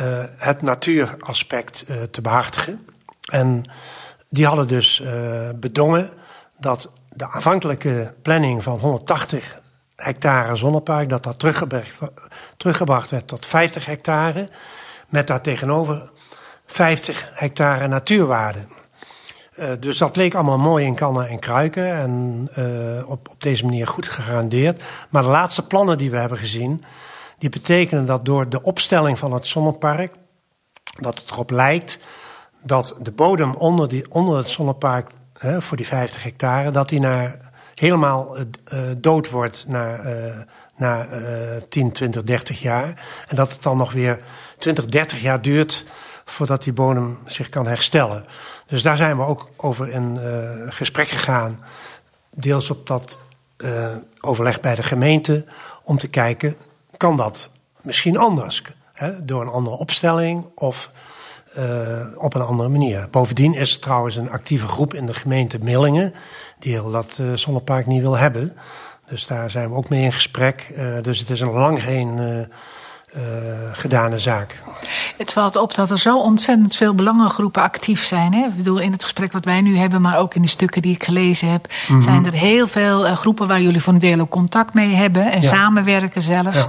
uh, 0.00 0.24
het 0.36 0.62
natuuraspect 0.62 1.86
te 2.10 2.20
behartigen. 2.20 2.86
En 3.30 3.64
die 4.28 4.46
hadden 4.46 4.68
dus 4.68 5.02
bedongen 5.54 6.10
dat 6.58 6.90
de 7.08 7.30
aanvankelijke 7.30 8.14
planning 8.22 8.62
van 8.62 8.78
180 8.78 9.60
hectare 9.96 10.56
zonnepark, 10.56 11.08
dat 11.08 11.22
dat 11.22 11.38
teruggebracht, 11.38 11.98
teruggebracht 12.56 13.10
werd 13.10 13.28
tot 13.28 13.46
50 13.46 13.86
hectare, 13.86 14.48
met 15.08 15.26
daar 15.26 15.40
tegenover 15.40 16.12
50 16.66 17.30
hectare 17.34 17.88
natuurwaarde. 17.88 18.66
Uh, 19.58 19.66
dus 19.80 19.98
dat 19.98 20.16
leek 20.16 20.34
allemaal 20.34 20.58
mooi 20.58 20.84
in 20.84 20.94
kannen 20.94 21.28
en 21.28 21.38
kruiken 21.38 21.94
en 21.94 22.48
uh, 22.58 23.10
op, 23.10 23.28
op 23.28 23.42
deze 23.42 23.64
manier 23.64 23.86
goed 23.86 24.08
gegarandeerd. 24.08 24.82
Maar 25.08 25.22
de 25.22 25.28
laatste 25.28 25.66
plannen 25.66 25.98
die 25.98 26.10
we 26.10 26.16
hebben 26.16 26.38
gezien, 26.38 26.84
die 27.38 27.48
betekenen 27.48 28.06
dat 28.06 28.24
door 28.24 28.48
de 28.48 28.62
opstelling 28.62 29.18
van 29.18 29.32
het 29.32 29.46
zonnepark, 29.46 30.12
dat 31.00 31.18
het 31.18 31.30
erop 31.30 31.50
lijkt 31.50 31.98
dat 32.62 32.94
de 33.00 33.12
bodem 33.12 33.54
onder, 33.54 33.88
die, 33.88 34.10
onder 34.10 34.36
het 34.36 34.50
zonnepark 34.50 35.10
voor 35.58 35.76
die 35.76 35.86
50 35.86 36.22
hectare, 36.22 36.70
dat 36.70 36.88
die 36.88 37.00
naar, 37.00 37.52
helemaal 37.74 38.36
uh, 38.38 38.44
dood 38.98 39.30
wordt 39.30 39.64
na, 39.68 40.00
na 40.76 41.06
10, 41.68 41.92
20, 41.92 42.22
30 42.22 42.60
jaar. 42.60 43.04
En 43.26 43.36
dat 43.36 43.52
het 43.52 43.62
dan 43.62 43.76
nog 43.76 43.92
weer 43.92 44.20
20, 44.58 44.86
30 44.86 45.20
jaar 45.20 45.42
duurt 45.42 45.84
voordat 46.24 46.62
die 46.62 46.72
bodem 46.72 47.18
zich 47.26 47.48
kan 47.48 47.66
herstellen. 47.66 48.24
Dus 48.66 48.82
daar 48.82 48.96
zijn 48.96 49.16
we 49.16 49.22
ook 49.22 49.48
over 49.56 49.88
in 49.88 50.16
uh, 50.16 50.50
gesprek 50.68 51.08
gegaan. 51.08 51.64
Deels 52.30 52.70
op 52.70 52.86
dat 52.86 53.18
uh, 53.58 53.86
overleg 54.20 54.60
bij 54.60 54.74
de 54.74 54.82
gemeente. 54.82 55.44
Om 55.82 55.98
te 55.98 56.08
kijken, 56.08 56.56
kan 56.96 57.16
dat 57.16 57.50
misschien 57.80 58.16
anders? 58.16 58.62
Hè? 58.92 59.24
Door 59.24 59.42
een 59.42 59.48
andere 59.48 59.76
opstelling 59.76 60.46
of 60.54 60.90
uh, 61.58 62.06
op 62.16 62.34
een 62.34 62.42
andere 62.42 62.68
manier. 62.68 63.08
Bovendien 63.10 63.54
is 63.54 63.74
er 63.74 63.80
trouwens 63.80 64.16
een 64.16 64.30
actieve 64.30 64.68
groep 64.68 64.94
in 64.94 65.06
de 65.06 65.14
gemeente 65.14 65.58
Millingen. 65.58 66.14
Die 66.58 66.72
heel 66.72 66.90
dat 66.90 67.20
zonnepark 67.34 67.86
niet 67.86 68.00
wil 68.00 68.16
hebben. 68.16 68.56
Dus 69.06 69.26
daar 69.26 69.50
zijn 69.50 69.68
we 69.70 69.76
ook 69.76 69.88
mee 69.88 70.02
in 70.02 70.12
gesprek. 70.12 70.74
dus 71.02 71.18
het 71.18 71.30
is 71.30 71.40
een 71.40 71.50
lang 71.50 71.82
geen 71.82 72.48
gedane 73.72 74.18
zaak. 74.18 74.62
Het 75.16 75.32
valt 75.32 75.56
op 75.56 75.74
dat 75.74 75.90
er 75.90 75.98
zo 75.98 76.18
ontzettend 76.18 76.76
veel 76.76 76.94
belangengroepen 76.94 77.62
actief 77.62 78.04
zijn. 78.04 78.34
Hè? 78.34 78.46
Ik 78.46 78.56
bedoel, 78.56 78.78
in 78.78 78.92
het 78.92 79.02
gesprek 79.02 79.32
wat 79.32 79.44
wij 79.44 79.60
nu 79.60 79.76
hebben, 79.76 80.00
maar 80.00 80.18
ook 80.18 80.34
in 80.34 80.42
de 80.42 80.48
stukken 80.48 80.82
die 80.82 80.94
ik 80.94 81.04
gelezen 81.04 81.50
heb, 81.50 81.66
mm 81.66 81.94
-hmm. 81.94 82.02
zijn 82.02 82.26
er 82.26 82.32
heel 82.32 82.66
veel 82.66 83.06
uh, 83.06 83.16
groepen 83.16 83.46
waar 83.46 83.60
jullie 83.60 83.82
van 83.82 83.98
deel 83.98 84.20
ook 84.20 84.30
contact 84.30 84.74
mee 84.74 84.94
hebben 84.94 85.32
en 85.32 85.40
ja. 85.40 85.48
samenwerken 85.48 86.22
zelfs. 86.22 86.56
Ja. 86.56 86.66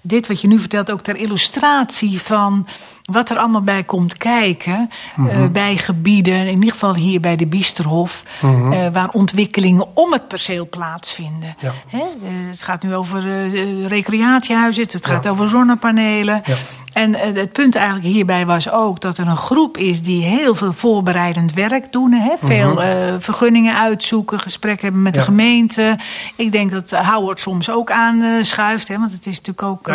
Dit 0.00 0.26
wat 0.26 0.40
je 0.40 0.46
nu 0.46 0.58
vertelt 0.58 0.90
ook 0.90 1.00
ter 1.00 1.16
illustratie 1.16 2.20
van 2.20 2.66
wat 3.12 3.30
er 3.30 3.36
allemaal 3.36 3.62
bij 3.62 3.82
komt 3.82 4.16
kijken. 4.16 4.90
Mm 5.14 5.28
-hmm. 5.28 5.42
uh, 5.42 5.48
bij 5.48 5.76
gebieden, 5.76 6.46
in 6.46 6.54
ieder 6.54 6.72
geval 6.72 6.94
hier 6.94 7.20
bij 7.20 7.36
de 7.36 7.46
Biesterhof, 7.46 8.22
mm 8.40 8.54
-hmm. 8.54 8.72
uh, 8.72 8.88
waar 8.92 9.08
ontwikkelingen 9.08 9.86
om 9.94 10.12
het 10.12 10.28
perceel 10.28 10.68
plaatsvinden. 10.68 11.56
Ja. 11.58 11.72
Hè? 11.86 11.98
Uh, 11.98 12.28
het 12.50 12.62
gaat 12.62 12.82
nu 12.82 12.94
over 12.94 13.48
recreatiehuizen, 13.86 14.82
het 14.90 15.06
gaat 15.06 15.24
ja. 15.24 15.30
over 15.30 15.48
zonnepanelen. 15.48 16.42
Ja. 16.44 16.56
En 16.92 17.14
het 17.14 17.52
punt 17.52 17.74
eigenlijk 17.74 18.06
hierbij 18.06 18.46
was 18.46 18.70
ook 18.70 19.00
dat 19.00 19.18
er 19.18 19.26
een 19.26 19.36
groep 19.36 19.76
is 19.76 20.02
die 20.02 20.22
heel 20.22 20.54
veel 20.54 20.72
voorbereidend 20.72 21.52
werk 21.52 21.92
doen. 21.92 22.12
Hè? 22.12 22.32
Veel 22.42 22.70
mm 22.70 22.76
-hmm. 22.76 23.20
vergunningen 23.20 23.76
uitzoeken, 23.76 24.40
gesprekken 24.40 24.84
hebben 24.84 25.02
met 25.02 25.14
de 25.14 25.22
gemeente. 25.22 25.98
Ik 26.36 26.52
denk 26.52 26.70
dat 26.70 26.90
Howard 26.90 27.40
soms 27.40 27.70
ook 27.70 27.90
aanschuift, 27.90 28.88
hè? 28.88 28.98
want 28.98 29.12
het 29.12 29.26
is 29.26 29.40
natuurlijk 29.40 29.62
ook 29.62 29.88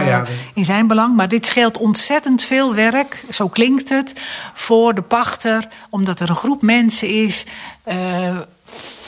in 0.53 0.65
zijn 0.65 0.87
belang. 0.87 1.15
Maar 1.15 1.27
dit 1.27 1.45
scheelt 1.45 1.77
ontzettend 1.77 2.43
veel 2.43 2.73
werk 2.73 2.98
zo 3.29 3.47
klinkt 3.47 3.89
het, 3.89 4.13
voor 4.53 4.93
de 4.93 5.01
pachter, 5.01 5.67
omdat 5.89 6.19
er 6.19 6.29
een 6.29 6.35
groep 6.35 6.61
mensen 6.61 7.07
is. 7.07 7.45
Uh, 7.87 8.37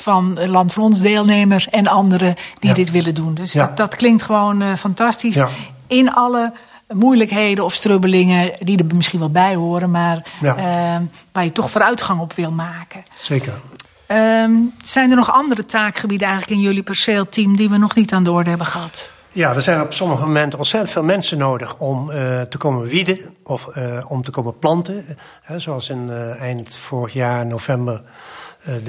van 0.01 0.49
Land 0.49 0.73
van 0.73 0.83
Ons 0.83 0.99
deelnemers 0.99 1.69
en 1.69 1.87
anderen 1.87 2.35
die 2.59 2.69
ja. 2.69 2.75
dit 2.75 2.91
willen 2.91 3.15
doen. 3.15 3.33
Dus 3.33 3.53
ja. 3.53 3.65
dat, 3.65 3.77
dat, 3.77 3.95
klinkt 3.95 4.21
gewoon 4.21 4.61
uh, 4.61 4.73
fantastisch. 4.73 5.35
Ja. 5.35 5.49
In 5.87 6.13
alle 6.13 6.53
moeilijkheden 6.87 7.63
of 7.63 7.73
strubbelingen 7.73 8.53
die 8.59 8.77
er 8.77 8.95
misschien 8.95 9.19
wel 9.19 9.29
bij 9.29 9.55
horen, 9.55 9.91
maar 9.91 10.23
uh, 10.41 10.55
waar 11.31 11.43
je 11.43 11.51
toch 11.51 11.71
vooruitgang 11.71 12.19
op 12.19 12.33
wil 12.33 12.51
maken. 12.51 13.03
Zeker. 13.15 13.53
Um, 14.07 14.73
zijn 14.83 15.09
er 15.09 15.15
nog 15.15 15.31
andere 15.31 15.65
taakgebieden 15.65 16.27
eigenlijk 16.27 16.59
in 16.59 16.65
jullie 16.67 16.83
perceelteam 16.83 17.55
die 17.55 17.69
we 17.69 17.77
nog 17.77 17.95
niet 17.95 18.13
aan 18.13 18.23
de 18.23 18.31
orde 18.31 18.49
hebben 18.49 18.67
gehad? 18.67 19.13
Ja, 19.33 19.55
er 19.55 19.61
zijn 19.61 19.81
op 19.81 19.93
sommige 19.93 20.25
momenten 20.25 20.59
ontzettend 20.59 20.91
veel 20.91 21.03
mensen 21.03 21.37
nodig 21.37 21.77
om 21.77 22.09
uh, 22.09 22.41
te 22.41 22.57
komen 22.57 22.87
wieden 22.87 23.35
of 23.43 23.69
uh, 23.77 24.05
om 24.07 24.21
te 24.21 24.31
komen 24.31 24.59
planten. 24.59 25.05
Uh, 25.51 25.57
zoals 25.57 25.89
in 25.89 26.09
eind 26.39 26.75
vorig 26.75 27.13
jaar, 27.13 27.45
november, 27.45 28.01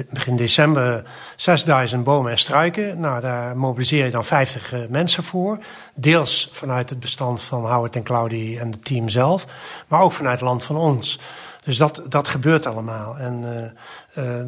begin 0.09 0.37
december, 0.37 1.03
6000 1.35 2.03
bomen 2.03 2.31
en 2.31 2.37
struiken. 2.37 2.99
Nou, 2.99 3.21
daar 3.21 3.57
mobiliseer 3.57 4.05
je 4.05 4.11
dan 4.11 4.25
50 4.25 4.73
mensen 4.89 5.23
voor. 5.23 5.57
Deels 5.95 6.49
vanuit 6.51 6.89
het 6.89 6.99
bestand 6.99 7.41
van 7.41 7.71
Howard 7.71 7.95
en 7.95 8.03
Claudie 8.03 8.59
en 8.59 8.71
het 8.71 8.85
team 8.85 9.09
zelf, 9.09 9.45
maar 9.87 10.01
ook 10.01 10.11
vanuit 10.11 10.39
het 10.39 10.47
land 10.47 10.63
van 10.63 10.75
ons. 10.75 11.19
Dus 11.63 11.77
dat, 11.77 12.03
dat 12.09 12.27
gebeurt 12.27 12.65
allemaal. 12.65 13.17
En 13.17 13.43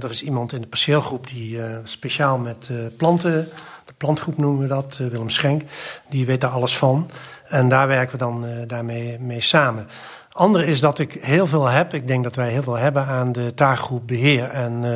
er 0.02 0.10
is 0.10 0.24
iemand 0.24 0.54
in 0.54 0.62
de 0.62 0.68
perceelgroep 0.68 1.28
die 1.28 1.60
speciaal 1.84 2.38
met 2.38 2.70
planten 2.98 3.50
plantgroep 3.98 4.38
noemen 4.38 4.62
we 4.62 4.68
dat, 4.68 4.98
uh, 5.02 5.08
Willem 5.08 5.30
Schenk. 5.30 5.62
Die 6.10 6.26
weet 6.26 6.42
daar 6.42 6.50
alles 6.50 6.78
van. 6.78 7.10
En 7.48 7.68
daar 7.68 7.88
werken 7.88 8.12
we 8.12 8.18
dan 8.18 8.46
uh, 8.46 8.52
daarmee 8.68 9.20
mee 9.20 9.42
samen. 9.42 9.88
Andere 10.32 10.66
is 10.66 10.80
dat 10.80 11.00
ik 11.00 11.18
heel 11.22 11.48
veel 11.48 11.66
heb. 11.66 11.94
Ik 11.94 12.08
denk 12.08 12.24
dat 12.24 12.36
wij 12.36 12.50
heel 12.50 12.64
veel 12.64 12.78
hebben 12.78 13.06
aan 13.06 13.32
de 13.32 13.54
taakgroep 13.54 14.08
beheer 14.08 14.50
en 14.50 14.84
uh, 14.84 14.92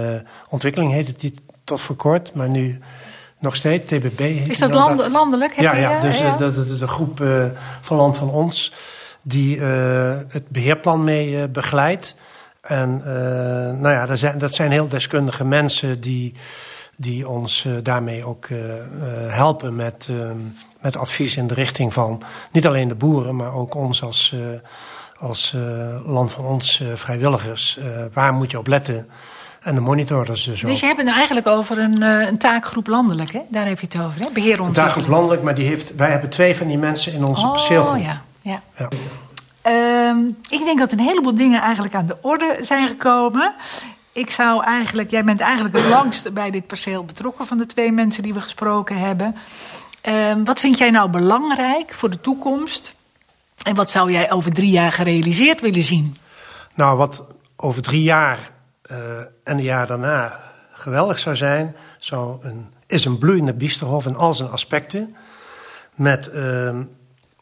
ontwikkeling 0.49 0.91
heet 0.91 1.07
het 1.07 1.19
die 1.19 1.33
tot 1.63 1.81
voor 1.81 1.95
kort. 1.95 2.33
Maar 2.33 2.49
nu 2.49 2.79
nog 3.39 3.55
steeds, 3.55 3.85
TBB 3.85 4.19
Is 4.19 4.57
dat 4.57 4.73
land, 4.73 4.99
dat. 4.99 5.11
landelijk? 5.11 5.59
Ja, 5.59 5.75
ja, 5.75 5.99
dus 5.99 6.19
ja. 6.19 6.37
Dat, 6.37 6.55
is 6.55 6.77
de 6.77 6.87
groep 6.87 7.23
van 7.81 7.97
Land 7.97 8.17
van 8.17 8.29
Ons 8.29 8.73
die 9.21 9.61
het 9.61 10.49
beheerplan 10.49 11.03
mee 11.03 11.47
begeleidt. 11.47 12.15
En 12.61 13.01
nou 13.81 13.89
ja, 13.89 14.05
dat 14.05 14.19
zijn, 14.19 14.37
dat 14.37 14.53
zijn 14.53 14.71
heel 14.71 14.87
deskundige 14.87 15.45
mensen 15.45 16.01
die 16.01 16.35
die 17.01 17.27
ons 17.27 17.63
uh, 17.65 17.73
daarmee 17.83 18.25
ook 18.25 18.47
uh, 18.47 18.59
helpen 19.27 19.75
met, 19.75 20.09
met 20.81 20.97
advies 20.97 21.37
in 21.37 21.47
de 21.47 21.53
richting 21.53 21.93
van 21.93 22.21
niet 22.51 22.67
alleen 22.67 22.87
de 22.87 22.95
boeren, 22.95 23.35
maar 23.35 23.53
ook 23.53 23.75
ons 23.75 24.03
als, 24.03 24.35
als 25.19 25.55
land 26.05 26.31
van 26.31 26.45
ons 26.45 26.83
vrijwilligers. 26.93 27.79
waar 28.13 28.33
moet 28.33 28.51
je 28.51 28.57
op 28.57 28.67
letten? 28.67 29.09
En 29.61 29.75
de 29.75 29.81
monitors 29.81 30.43
dus 30.45 30.61
Dus 30.61 30.79
je 30.79 30.85
hebt 30.85 30.97
het 30.97 31.07
nu 31.07 31.13
eigenlijk 31.13 31.47
over 31.47 31.77
een, 31.77 32.01
een, 32.01 32.37
taakgroep 32.37 32.87
landelijk, 32.87 33.31
hè? 33.31 33.41
Daar 33.49 33.67
heb 33.67 33.79
je 33.79 33.87
het 33.91 34.01
over, 34.01 34.21
hè? 34.21 34.27
Beheer 34.33 34.59
Een 34.59 34.71
taakgroep 34.71 35.07
landelijk, 35.07 35.43
maar 35.43 35.55
die 35.55 35.67
heeft, 35.67 35.95
wij 35.95 36.09
hebben 36.09 36.29
twee 36.29 36.55
van 36.55 36.67
die 36.67 36.77
mensen 36.77 37.13
in 37.13 37.23
onze 37.23 37.45
oh, 37.45 37.51
perceelgroep. 37.51 38.01
ja, 38.01 38.21
ja. 38.41 38.61
ja. 38.77 38.87
Um, 40.09 40.37
ik 40.49 40.63
denk 40.63 40.79
dat 40.79 40.91
een 40.91 40.99
heleboel 40.99 41.35
dingen 41.35 41.61
eigenlijk 41.61 41.95
aan 41.95 42.05
de 42.05 42.17
orde 42.21 42.57
zijn 42.61 42.87
gekomen 42.87 43.53
ik 44.19 44.31
zou 44.31 44.63
eigenlijk, 44.63 45.11
jij 45.11 45.23
bent 45.23 45.39
eigenlijk 45.39 45.75
het 45.75 45.87
langst 45.87 46.33
bij 46.33 46.51
dit 46.51 46.67
perceel 46.67 47.05
betrokken 47.05 47.47
van 47.47 47.57
de 47.57 47.65
twee 47.65 47.91
mensen 47.91 48.23
die 48.23 48.33
we 48.33 48.41
gesproken 48.41 48.97
hebben. 48.97 49.35
Uh, 50.07 50.35
wat 50.43 50.59
vind 50.59 50.77
jij 50.77 50.89
nou 50.89 51.09
belangrijk 51.09 51.93
voor 51.93 52.09
de 52.09 52.21
toekomst? 52.21 52.93
En 53.63 53.75
wat 53.75 53.91
zou 53.91 54.11
jij 54.11 54.31
over 54.31 54.53
drie 54.53 54.69
jaar 54.69 54.91
gerealiseerd 54.91 55.61
willen 55.61 55.83
zien? 55.83 56.17
Nou, 56.73 56.97
wat 56.97 57.25
over 57.55 57.81
drie 57.81 58.03
jaar 58.03 58.51
uh, 58.91 58.97
en 59.43 59.57
de 59.57 59.63
jaar 59.63 59.87
daarna 59.87 60.39
geweldig 60.73 61.19
zou 61.19 61.35
zijn, 61.35 61.75
zou 61.99 62.45
een, 62.45 62.73
is 62.87 63.05
een 63.05 63.17
bloeiende 63.17 63.53
Biesterhof 63.53 64.05
in 64.05 64.15
al 64.15 64.33
zijn 64.33 64.49
aspecten. 64.49 65.15
Met 65.95 66.29
uh, 66.33 66.79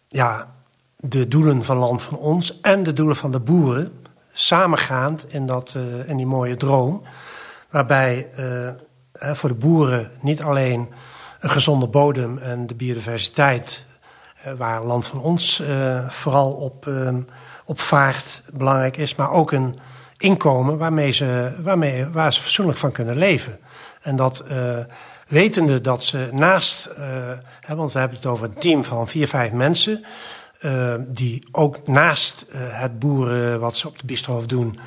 ja, 0.08 0.54
de 0.96 1.28
doelen 1.28 1.64
van 1.64 1.78
land 1.78 2.02
van 2.02 2.18
ons 2.18 2.62
en 2.62 2.84
de 2.84 2.94
doelen 2.94 3.16
van 3.16 3.32
de 3.32 3.40
boeren 3.40 4.07
samengaand 4.40 5.34
in, 5.34 5.46
dat, 5.46 5.74
uh, 5.78 6.10
in 6.10 6.18
die 6.18 6.26
mooie 6.26 6.56
droom. 6.56 7.04
Waarbij 7.70 8.30
uh, 8.40 9.34
voor 9.34 9.50
de 9.50 9.56
boeren 9.56 10.12
niet 10.22 10.42
alleen 10.42 10.90
een 11.40 11.50
gezonde 11.50 11.88
bodem 11.88 12.38
en 12.38 12.68
de 12.68 12.76
biodiversiteit, 12.76 13.86
uh, 14.46 14.54
waar 14.54 14.84
land 14.84 15.06
van 15.06 15.22
ons 15.22 15.64
vooral 16.08 16.52
op, 16.52 16.90
op 17.66 17.80
vaart 17.80 18.44
belangrijk 18.54 18.98
is, 18.98 19.16
maar 19.16 19.32
ook 19.32 19.52
een 19.52 19.76
inkomen 20.18 20.78
waarmee 20.78 21.12
ze, 21.12 21.56
waarmee, 21.62 22.06
waar 22.06 22.34
ze 22.34 22.42
fatsoenlijk 22.42 22.78
van 22.78 22.92
kunnen 22.92 23.16
leven. 23.16 23.60
En 24.02 24.16
dat 24.16 24.44
wetende 25.28 25.82
dat 25.82 26.04
ze 26.04 26.30
naast, 26.32 26.90
hè, 27.62 27.76
want 27.76 27.94
we 27.94 28.00
hebben 28.00 28.18
het 28.18 28.28
over 28.28 28.46
een 28.46 28.60
team 28.60 28.84
van 28.84 29.08
vier, 29.08 29.28
vijf 29.28 29.52
mensen, 29.52 30.06
uh, 30.62 30.94
die 31.08 31.48
ook 31.52 31.88
naast 31.88 32.46
het 32.58 33.00
boeren 33.00 33.60
wat 33.60 33.78
ze 33.78 33.88
op 33.88 34.00
de 34.00 34.06
Biesterhof 34.06 34.46
doen, 34.46 34.80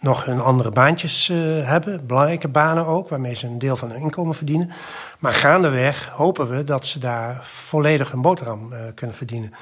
nog 0.00 0.24
hun 0.24 0.40
andere 0.40 0.70
baantjes 0.70 1.30
hebben. 1.62 2.06
Belangrijke 2.06 2.48
banen 2.48 2.86
ook, 2.86 3.08
waarmee 3.08 3.34
ze 3.34 3.46
een 3.46 3.58
deel 3.58 3.76
van 3.76 3.90
hun 3.90 4.00
inkomen 4.00 4.34
verdienen. 4.34 4.70
Maar 5.18 5.32
gaandeweg 5.32 6.08
hopen 6.08 6.48
we 6.48 6.64
dat 6.64 6.86
ze 6.86 6.98
daar 6.98 7.38
volledig 7.42 8.12
een 8.12 8.22
boterham 8.22 8.72
kunnen 8.94 9.16
verdienen. 9.16 9.54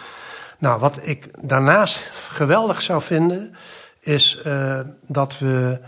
Nou, 0.59 0.81
wat 0.81 0.98
ik 1.03 1.29
daarnaast 1.40 1.98
geweldig 2.31 2.83
zou 2.83 3.03
vinden, 3.03 3.55
is 4.01 4.42
dat 5.07 5.38
we 5.38 5.81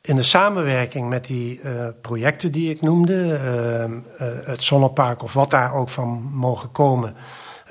in 0.00 0.16
de 0.16 0.22
samenwerking 0.22 1.08
met 1.08 1.26
die 1.26 1.60
projecten 2.00 2.52
die 2.52 2.70
ik 2.70 2.82
noemde, 2.82 3.38
het 4.44 4.64
zonnepark 4.64 5.22
of 5.22 5.32
wat 5.32 5.50
daar 5.50 5.74
ook 5.74 5.88
van 5.88 6.08
mogen 6.32 6.72
komen, 6.72 7.16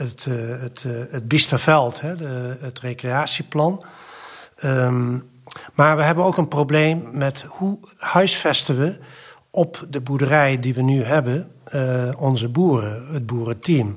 het, 0.08 0.26
het, 0.62 0.86
het 1.12 1.28
Biesterveld, 1.28 2.02
hè, 2.02 2.16
de, 2.16 2.58
het 2.60 2.80
recreatieplan. 2.80 3.84
Um, 4.64 5.30
maar 5.74 5.98
we 5.98 6.04
hebben 6.04 6.24
ook 6.24 6.38
een 6.38 6.48
probleem 6.48 7.10
met 7.12 7.46
hoe 7.48 7.80
huisvesten 7.98 8.80
we 8.80 9.00
op 9.50 9.86
de 9.90 10.02
boerderij 10.02 10.60
die 10.60 10.74
we 10.74 10.82
nu 10.82 11.04
hebben, 11.04 11.52
onze 12.18 12.50
boeren, 12.50 13.14
het 13.14 13.26
boerenteam. 13.26 13.96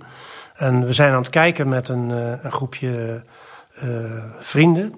En 0.54 0.86
we 0.86 0.92
zijn 0.92 1.12
aan 1.12 1.20
het 1.20 1.30
kijken 1.30 1.68
met 1.68 1.88
een, 1.88 2.08
een 2.44 2.52
groepje 2.52 3.22
vrienden 4.38 4.94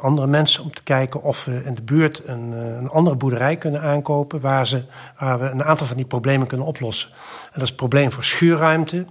andere 0.00 0.26
mensen 0.26 0.62
om 0.62 0.70
te 0.70 0.82
kijken 0.82 1.22
of 1.22 1.44
we 1.44 1.62
in 1.64 1.74
de 1.74 1.82
buurt 1.82 2.22
een, 2.24 2.52
een 2.52 2.88
andere 2.88 3.16
boerderij 3.16 3.56
kunnen 3.56 3.80
aankopen 3.80 4.40
waar, 4.40 4.66
ze, 4.66 4.84
waar 5.18 5.40
we 5.40 5.46
een 5.46 5.64
aantal 5.64 5.86
van 5.86 5.96
die 5.96 6.06
problemen 6.06 6.46
kunnen 6.46 6.66
oplossen. 6.66 7.10
En 7.10 7.50
dat 7.52 7.62
is 7.62 7.68
het 7.68 7.76
probleem 7.76 8.12
voor 8.12 8.24
schuurruimte 8.24 9.06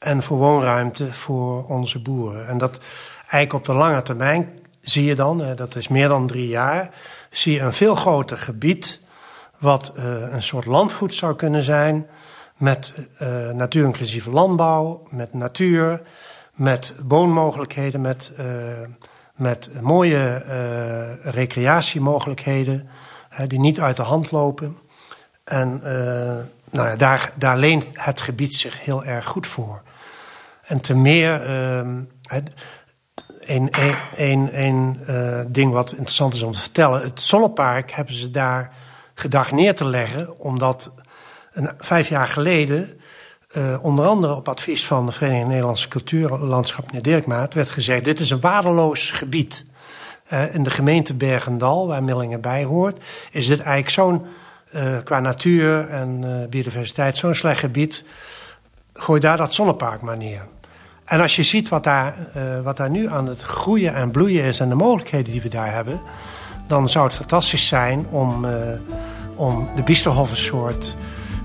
en 0.00 0.22
voor 0.22 0.38
woonruimte 0.38 1.12
voor 1.12 1.64
onze 1.66 1.98
boeren. 1.98 2.48
En 2.48 2.58
dat 2.58 2.78
eigenlijk 3.20 3.52
op 3.52 3.64
de 3.64 3.72
lange 3.72 4.02
termijn 4.02 4.48
zie 4.80 5.04
je 5.04 5.14
dan, 5.14 5.54
dat 5.56 5.76
is 5.76 5.88
meer 5.88 6.08
dan 6.08 6.26
drie 6.26 6.48
jaar, 6.48 6.90
zie 7.30 7.54
je 7.54 7.60
een 7.60 7.72
veel 7.72 7.94
groter 7.94 8.38
gebied 8.38 9.00
wat 9.58 9.92
een 10.30 10.42
soort 10.42 10.66
landgoed 10.66 11.14
zou 11.14 11.36
kunnen 11.36 11.62
zijn 11.62 12.06
met 12.56 12.94
natuurinclusieve 13.52 14.30
landbouw, 14.30 15.06
met 15.10 15.34
natuur, 15.34 16.02
met 16.54 16.94
woonmogelijkheden, 17.08 18.00
met 18.00 18.32
met 19.40 19.70
mooie 19.80 20.42
recreatiemogelijkheden 21.22 22.88
die 23.46 23.58
niet 23.58 23.80
uit 23.80 23.96
de 23.96 24.02
hand 24.02 24.30
lopen. 24.30 24.76
En 25.44 25.80
nou 26.70 26.88
ja, 26.88 26.96
daar, 26.96 27.32
daar 27.36 27.56
leent 27.56 27.86
het 27.92 28.20
gebied 28.20 28.54
zich 28.54 28.84
heel 28.84 29.04
erg 29.04 29.26
goed 29.26 29.46
voor. 29.46 29.82
En 30.70 30.80
te 30.80 30.96
meer, 30.96 31.50
een, 31.50 32.08
een, 33.40 33.68
een, 34.16 34.60
een 34.64 34.96
ding 35.48 35.72
wat 35.72 35.90
interessant 35.90 36.34
is 36.34 36.42
om 36.42 36.52
te 36.52 36.60
vertellen. 36.60 37.02
Het 37.02 37.20
Zonnepark 37.20 37.90
hebben 37.90 38.14
ze 38.14 38.30
daar 38.30 38.72
gedacht 39.14 39.52
neer 39.52 39.74
te 39.74 39.84
leggen, 39.84 40.38
omdat 40.38 40.92
een, 41.52 41.70
vijf 41.78 42.08
jaar 42.08 42.26
geleden 42.26 43.00
uh, 43.56 43.78
onder 43.82 44.06
andere 44.06 44.34
op 44.34 44.48
advies 44.48 44.86
van 44.86 45.06
de 45.06 45.12
Vereniging 45.12 45.48
Nederlandse 45.48 45.88
Cultuurlandschap, 45.88 46.86
meneer 46.86 47.02
Dirkmaat, 47.02 47.54
werd 47.54 47.70
gezegd: 47.70 48.04
dit 48.04 48.20
is 48.20 48.30
een 48.30 48.40
waardeloos 48.40 49.10
gebied. 49.10 49.64
Uh, 50.32 50.54
in 50.54 50.62
de 50.62 50.70
gemeente 50.70 51.14
Bergendal, 51.14 51.86
waar 51.86 52.02
Millingen 52.02 52.40
bij 52.40 52.64
hoort, 52.64 53.02
is 53.30 53.46
dit 53.46 53.60
eigenlijk 53.60 53.90
zo'n, 53.90 54.26
qua 55.04 55.20
natuur 55.20 55.88
en 55.88 56.46
biodiversiteit, 56.50 57.16
zo'n 57.16 57.34
slecht 57.34 57.60
gebied. 57.60 58.04
Gooi 58.92 59.20
daar 59.20 59.36
dat 59.36 59.54
zonnepark 59.54 60.02
maar 60.02 60.16
neer. 60.16 60.48
En 61.10 61.20
als 61.20 61.36
je 61.36 61.42
ziet 61.42 61.68
wat 61.68 61.84
daar, 61.84 62.14
wat 62.62 62.76
daar 62.76 62.90
nu 62.90 63.08
aan 63.08 63.26
het 63.26 63.42
groeien 63.42 63.94
en 63.94 64.10
bloeien 64.10 64.44
is 64.44 64.60
en 64.60 64.68
de 64.68 64.74
mogelijkheden 64.74 65.32
die 65.32 65.42
we 65.42 65.48
daar 65.48 65.72
hebben, 65.72 66.00
dan 66.66 66.88
zou 66.88 67.06
het 67.06 67.14
fantastisch 67.14 67.66
zijn 67.66 68.06
om, 68.10 68.46
om 69.34 69.68
de 69.76 69.82
Biesterhof 69.82 70.30
een 70.30 70.36
soort 70.36 70.96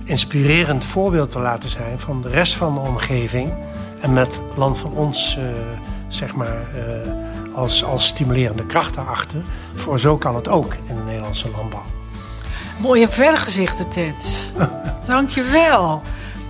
inspirerend 0.03 0.85
voorbeeld 0.85 1.31
te 1.31 1.39
laten 1.39 1.69
zijn 1.69 1.99
van 1.99 2.21
de 2.21 2.29
rest 2.29 2.53
van 2.53 2.73
de 2.73 2.79
omgeving. 2.79 3.53
En 4.01 4.13
met 4.13 4.41
Land 4.55 4.77
van 4.77 4.91
Ons, 4.91 5.37
uh, 5.39 5.43
zeg 6.07 6.35
maar, 6.35 6.57
als, 7.53 7.83
als 7.83 8.05
stimulerende 8.05 8.65
kracht 8.65 8.93
daarachter. 8.93 9.41
Voor 9.75 9.99
zo 9.99 10.17
kan 10.17 10.35
het 10.35 10.47
ook 10.47 10.73
in 10.73 10.95
de 10.95 11.03
Nederlandse 11.03 11.49
landbouw. 11.49 11.85
Mooie 12.79 13.09
vergezichten, 13.09 13.89
Ted. 13.89 14.51
Dank 15.05 15.29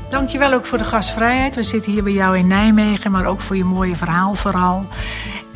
je 0.05 0.11
wel. 0.11 0.19
Dank 0.19 0.29
je 0.29 0.37
wel 0.37 0.53
ook 0.53 0.65
voor 0.65 0.77
de 0.77 0.83
gastvrijheid. 0.83 1.55
We 1.55 1.63
zitten 1.63 1.91
hier 1.91 2.03
bij 2.03 2.13
jou 2.13 2.37
in 2.37 2.47
Nijmegen, 2.47 3.11
maar 3.11 3.25
ook 3.25 3.41
voor 3.41 3.55
je 3.55 3.63
mooie 3.63 3.95
verhaal 3.95 4.33
vooral. 4.33 4.85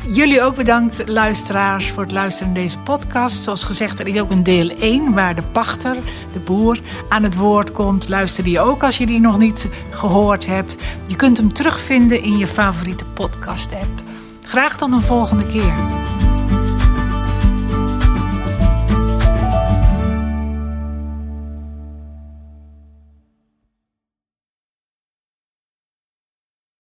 Jullie 0.08 0.42
ook 0.42 0.56
bedankt, 0.56 1.08
luisteraars, 1.08 1.90
voor 1.90 2.02
het 2.02 2.12
luisteren 2.12 2.52
naar 2.52 2.62
deze 2.62 2.78
podcast. 2.78 3.42
Zoals 3.42 3.64
gezegd, 3.64 3.98
er 3.98 4.06
is 4.06 4.20
ook 4.20 4.30
een 4.30 4.42
deel 4.42 4.70
1 4.70 5.14
waar 5.14 5.34
de 5.34 5.42
pachter, 5.42 5.96
de 6.32 6.38
boer, 6.38 6.80
aan 7.08 7.22
het 7.22 7.34
woord 7.34 7.72
komt. 7.72 8.08
Luister 8.08 8.44
die 8.44 8.60
ook 8.60 8.82
als 8.82 8.98
je 8.98 9.06
die 9.06 9.20
nog 9.20 9.38
niet 9.38 9.68
gehoord 9.90 10.46
hebt. 10.46 10.76
Je 11.06 11.16
kunt 11.16 11.36
hem 11.36 11.52
terugvinden 11.52 12.22
in 12.22 12.38
je 12.38 12.46
favoriete 12.46 13.04
podcast-app. 13.04 14.02
Graag 14.42 14.76
tot 14.76 14.92
een 14.92 15.00
volgende 15.00 15.46
keer. 15.46 16.19